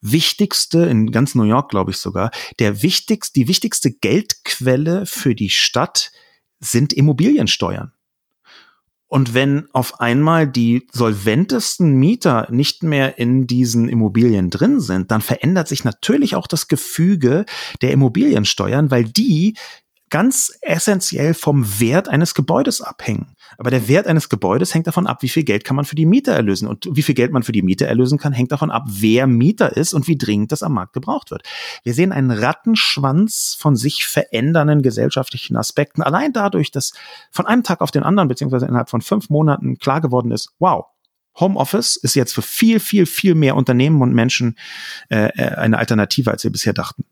[0.00, 5.50] wichtigste, in ganz New York glaube ich sogar, der wichtigste, die wichtigste Geldquelle für die
[5.50, 6.12] Stadt
[6.64, 7.92] sind Immobiliensteuern.
[9.06, 15.20] Und wenn auf einmal die solventesten Mieter nicht mehr in diesen Immobilien drin sind, dann
[15.20, 17.44] verändert sich natürlich auch das Gefüge
[17.80, 19.56] der Immobiliensteuern, weil die
[20.10, 23.36] ganz essentiell vom Wert eines Gebäudes abhängen.
[23.58, 26.06] Aber der Wert eines Gebäudes hängt davon ab, wie viel Geld kann man für die
[26.06, 26.68] Miete erlösen.
[26.68, 29.76] Und wie viel Geld man für die Miete erlösen kann, hängt davon ab, wer Mieter
[29.76, 31.42] ist und wie dringend das am Markt gebraucht wird.
[31.82, 36.02] Wir sehen einen Rattenschwanz von sich verändernden gesellschaftlichen Aspekten.
[36.02, 36.92] Allein dadurch, dass
[37.30, 40.86] von einem Tag auf den anderen, beziehungsweise innerhalb von fünf Monaten klar geworden ist, wow,
[41.38, 44.56] Homeoffice ist jetzt für viel, viel, viel mehr Unternehmen und Menschen
[45.08, 47.04] äh, äh eine Alternative, als wir bisher dachten.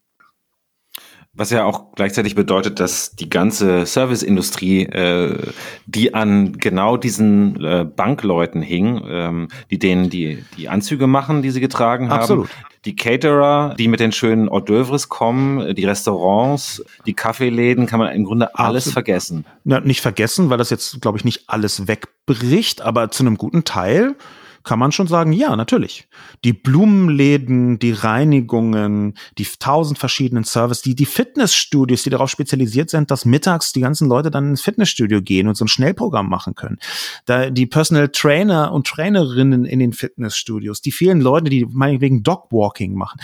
[1.35, 5.51] Was ja auch gleichzeitig bedeutet, dass die ganze Serviceindustrie, äh,
[5.87, 11.51] die an genau diesen äh, Bankleuten hing, ähm, die denen die, die Anzüge machen, die
[11.51, 12.51] sie getragen haben, Absolut.
[12.85, 18.15] die Caterer, die mit den schönen Hors d'oeuvres kommen, die Restaurants, die Kaffeeläden, kann man
[18.15, 18.93] im Grunde alles Absolut.
[18.93, 19.47] vergessen.
[19.65, 23.65] Na, nicht vergessen, weil das jetzt, glaube ich, nicht alles wegbricht, aber zu einem guten
[23.65, 24.17] Teil
[24.65, 26.09] kann man schon sagen, ja, natürlich.
[26.45, 33.11] Die Blumenläden, die Reinigungen, die tausend verschiedenen Services, die, die Fitnessstudios, die darauf spezialisiert sind,
[33.11, 36.79] dass mittags die ganzen Leute dann ins Fitnessstudio gehen und so ein Schnellprogramm machen können.
[37.27, 42.95] Da die Personal Trainer und Trainerinnen in den Fitnessstudios, die vielen Leute, die meinetwegen Dogwalking
[42.95, 43.21] machen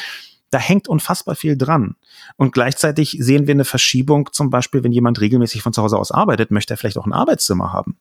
[0.50, 1.96] da hängt unfassbar viel dran.
[2.36, 6.10] Und gleichzeitig sehen wir eine Verschiebung, zum Beispiel, wenn jemand regelmäßig von zu Hause aus
[6.10, 7.98] arbeitet, möchte er vielleicht auch ein Arbeitszimmer haben.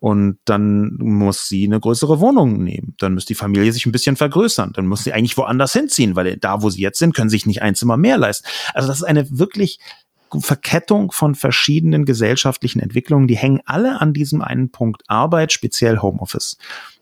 [0.00, 2.94] Und dann muss sie eine größere Wohnung nehmen.
[2.98, 4.72] Dann muss die Familie sich ein bisschen vergrößern.
[4.74, 7.62] Dann muss sie eigentlich woanders hinziehen, weil da, wo sie jetzt sind, können sich nicht
[7.62, 8.46] ein Zimmer mehr leisten.
[8.74, 9.78] Also das ist eine wirklich
[10.40, 16.56] Verkettung von verschiedenen gesellschaftlichen Entwicklungen, die hängen alle an diesem einen Punkt Arbeit, speziell Homeoffice.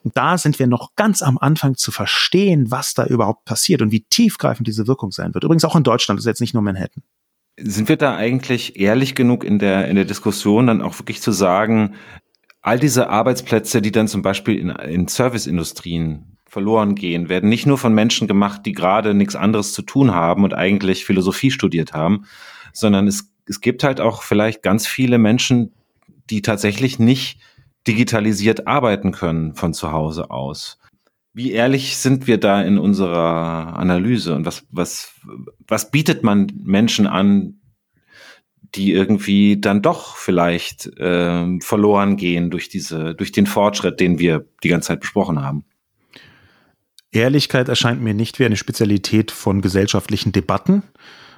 [0.04, 3.92] Und da sind wir noch ganz am Anfang zu verstehen, was da überhaupt passiert und
[3.92, 5.44] wie tiefgreifend diese Wirkung sein wird.
[5.44, 7.02] Übrigens auch in Deutschland, das ist jetzt nicht nur Manhattan.
[7.58, 11.32] Sind wir da eigentlich ehrlich genug in der, in der Diskussion, dann auch wirklich zu
[11.32, 11.94] sagen,
[12.62, 17.78] all diese Arbeitsplätze, die dann zum Beispiel in, in Serviceindustrien verloren gehen, werden nicht nur
[17.78, 22.26] von Menschen gemacht, die gerade nichts anderes zu tun haben und eigentlich Philosophie studiert haben,
[22.72, 25.72] sondern es, es gibt halt auch vielleicht ganz viele Menschen,
[26.30, 27.40] die tatsächlich nicht
[27.86, 30.78] digitalisiert arbeiten können von zu Hause aus.
[31.34, 35.14] Wie ehrlich sind wir da in unserer Analyse und was, was,
[35.66, 37.61] was bietet man Menschen an,
[38.74, 44.46] die irgendwie dann doch vielleicht äh, verloren gehen durch diese, durch den Fortschritt, den wir
[44.62, 45.64] die ganze Zeit besprochen haben.
[47.10, 50.82] Ehrlichkeit erscheint mir nicht wie eine Spezialität von gesellschaftlichen Debatten,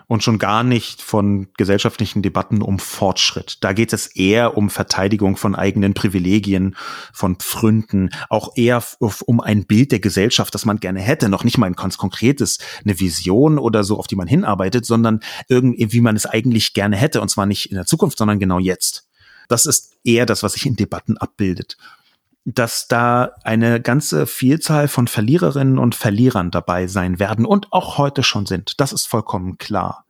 [0.07, 3.59] und schon gar nicht von gesellschaftlichen Debatten um Fortschritt.
[3.63, 6.77] Da geht es eher um Verteidigung von eigenen Privilegien,
[7.13, 11.59] von Pfründen, auch eher um ein Bild der Gesellschaft, das man gerne hätte, noch nicht
[11.59, 16.01] mal ein ganz konkretes, eine Vision oder so, auf die man hinarbeitet, sondern irgendwie, wie
[16.01, 19.09] man es eigentlich gerne hätte, und zwar nicht in der Zukunft, sondern genau jetzt.
[19.49, 21.77] Das ist eher das, was sich in Debatten abbildet
[22.45, 28.23] dass da eine ganze Vielzahl von Verliererinnen und Verlierern dabei sein werden und auch heute
[28.23, 28.81] schon sind.
[28.81, 30.05] Das ist vollkommen klar.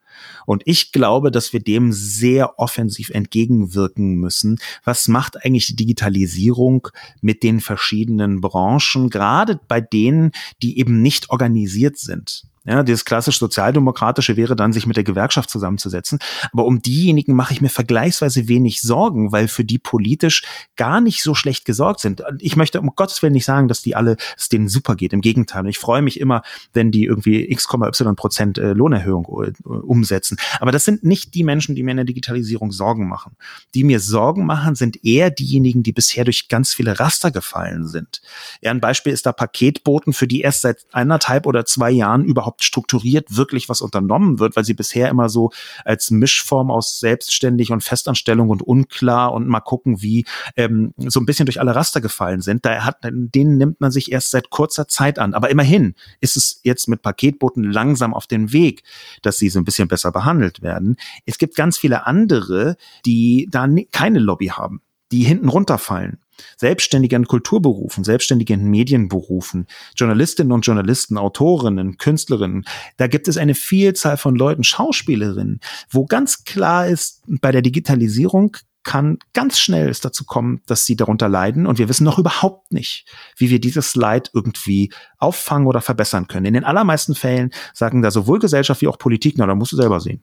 [0.47, 4.59] Und ich glaube, dass wir dem sehr offensiv entgegenwirken müssen.
[4.85, 6.89] Was macht eigentlich die Digitalisierung
[7.20, 10.32] mit den verschiedenen Branchen, gerade bei denen,
[10.62, 12.44] die eben nicht organisiert sind?
[12.66, 16.19] Ja, dieses klassisch sozialdemokratische wäre dann, sich mit der Gewerkschaft zusammenzusetzen.
[16.51, 20.45] Aber um diejenigen mache ich mir vergleichsweise wenig Sorgen, weil für die politisch
[20.77, 22.23] gar nicht so schlecht gesorgt sind.
[22.39, 25.12] Ich möchte um Gottes Willen nicht sagen, dass die alle, es denen super geht.
[25.12, 25.66] Im Gegenteil.
[25.69, 26.43] Ich freue mich immer,
[26.73, 30.39] wenn die irgendwie x,y Prozent äh, Lohnerhöhung äh, umsetzen.
[30.59, 33.36] Aber das sind nicht die Menschen, die mir in der Digitalisierung Sorgen machen.
[33.74, 38.23] Die mir Sorgen machen, sind eher diejenigen, die bisher durch ganz viele Raster gefallen sind.
[38.62, 42.53] Ja, ein Beispiel ist da Paketboten, für die erst seit eineinhalb oder zwei Jahren überhaupt
[42.55, 45.51] überhaupt strukturiert wirklich was unternommen wird, weil sie bisher immer so
[45.85, 50.24] als Mischform aus selbstständig und Festanstellung und unklar und mal gucken, wie
[50.56, 52.64] ähm, so ein bisschen durch alle Raster gefallen sind.
[52.64, 55.35] Da hat, denen nimmt man sich erst seit kurzer Zeit an.
[55.35, 58.82] Aber immerhin ist es jetzt mit Paketboten langsam auf den Weg,
[59.22, 60.97] dass sie so ein bisschen besser behandelt werden.
[61.26, 62.76] Es gibt ganz viele andere,
[63.06, 64.81] die da keine Lobby haben
[65.12, 66.18] die hinten runterfallen.
[66.56, 69.66] Selbstständige in Kulturberufen, Selbstständige in Medienberufen,
[69.97, 72.65] Journalistinnen und Journalisten, Autorinnen, Künstlerinnen.
[72.97, 78.56] Da gibt es eine Vielzahl von Leuten, Schauspielerinnen, wo ganz klar ist, bei der Digitalisierung
[78.85, 82.73] kann ganz schnell es dazu kommen, dass sie darunter leiden und wir wissen noch überhaupt
[82.73, 83.06] nicht,
[83.36, 86.47] wie wir dieses Leid irgendwie auffangen oder verbessern können.
[86.47, 89.77] In den allermeisten Fällen sagen da sowohl Gesellschaft wie auch Politik, na, da musst du
[89.77, 90.23] selber sehen.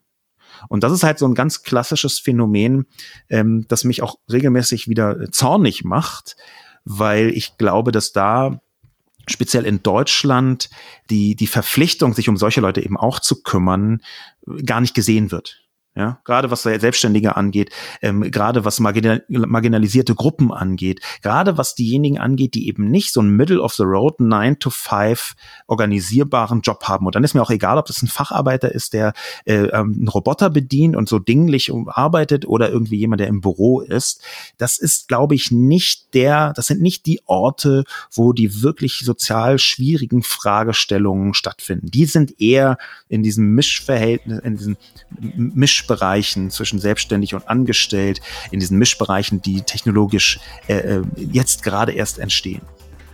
[0.69, 2.85] Und das ist halt so ein ganz klassisches Phänomen,
[3.29, 6.35] ähm, das mich auch regelmäßig wieder zornig macht,
[6.85, 8.61] weil ich glaube, dass da
[9.27, 10.69] speziell in Deutschland
[11.09, 14.01] die, die Verpflichtung, sich um solche Leute eben auch zu kümmern,
[14.65, 15.61] gar nicht gesehen wird.
[15.93, 17.69] Ja, gerade was Selbstständige angeht,
[18.01, 23.19] ähm, gerade was marginal marginalisierte Gruppen angeht, gerade was diejenigen angeht, die eben nicht so
[23.19, 25.33] einen Middle of the Road 9 to 5
[25.67, 27.05] organisierbaren Job haben.
[27.05, 29.11] Und dann ist mir auch egal, ob das ein Facharbeiter ist, der
[29.43, 33.81] äh, ähm, einen Roboter bedient und so dinglich arbeitet oder irgendwie jemand, der im Büro
[33.81, 34.23] ist.
[34.57, 39.59] Das ist, glaube ich, nicht der, das sind nicht die Orte, wo die wirklich sozial
[39.59, 41.91] schwierigen Fragestellungen stattfinden.
[41.91, 42.77] Die sind eher
[43.09, 44.77] in diesem Mischverhältnis, in diesem
[45.81, 48.21] Mischbereichen zwischen selbstständig und angestellt,
[48.51, 52.61] in diesen Mischbereichen, die technologisch äh, äh, jetzt gerade erst entstehen.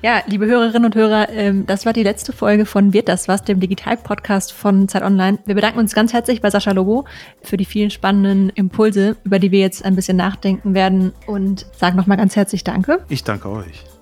[0.04, 3.44] Ja, liebe Hörerinnen und Hörer, ähm, das war die letzte Folge von Wird das was,
[3.44, 5.40] dem Digital-Podcast von Zeit Online.
[5.46, 7.06] Wir bedanken uns ganz herzlich bei Sascha Lobo
[7.42, 11.98] für die vielen spannenden Impulse, über die wir jetzt ein bisschen nachdenken werden und sagen
[11.98, 13.00] nochmal ganz herzlich Danke.
[13.10, 13.97] Ich danke euch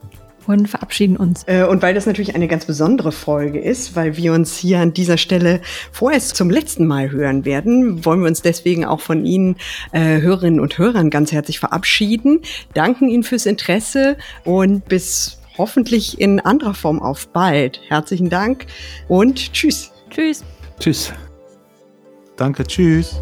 [0.48, 1.44] und verabschieden uns.
[1.48, 4.94] Äh, und weil das natürlich eine ganz besondere Folge ist, weil wir uns hier an
[4.94, 5.62] dieser Stelle
[5.92, 9.58] vorerst zum letzten Mal hören werden, wollen wir uns deswegen auch von Ihnen,
[9.92, 12.42] äh, Hörerinnen und Hörern, ganz herzlich verabschieden,
[12.74, 17.80] danken Ihnen fürs Interesse und bis hoffentlich in anderer Form auf bald.
[17.88, 18.66] Herzlichen Dank
[19.08, 19.92] und tschüss.
[20.10, 20.44] Tschüss.
[20.80, 21.14] Tschüss.
[22.36, 23.22] Danke, tschüss.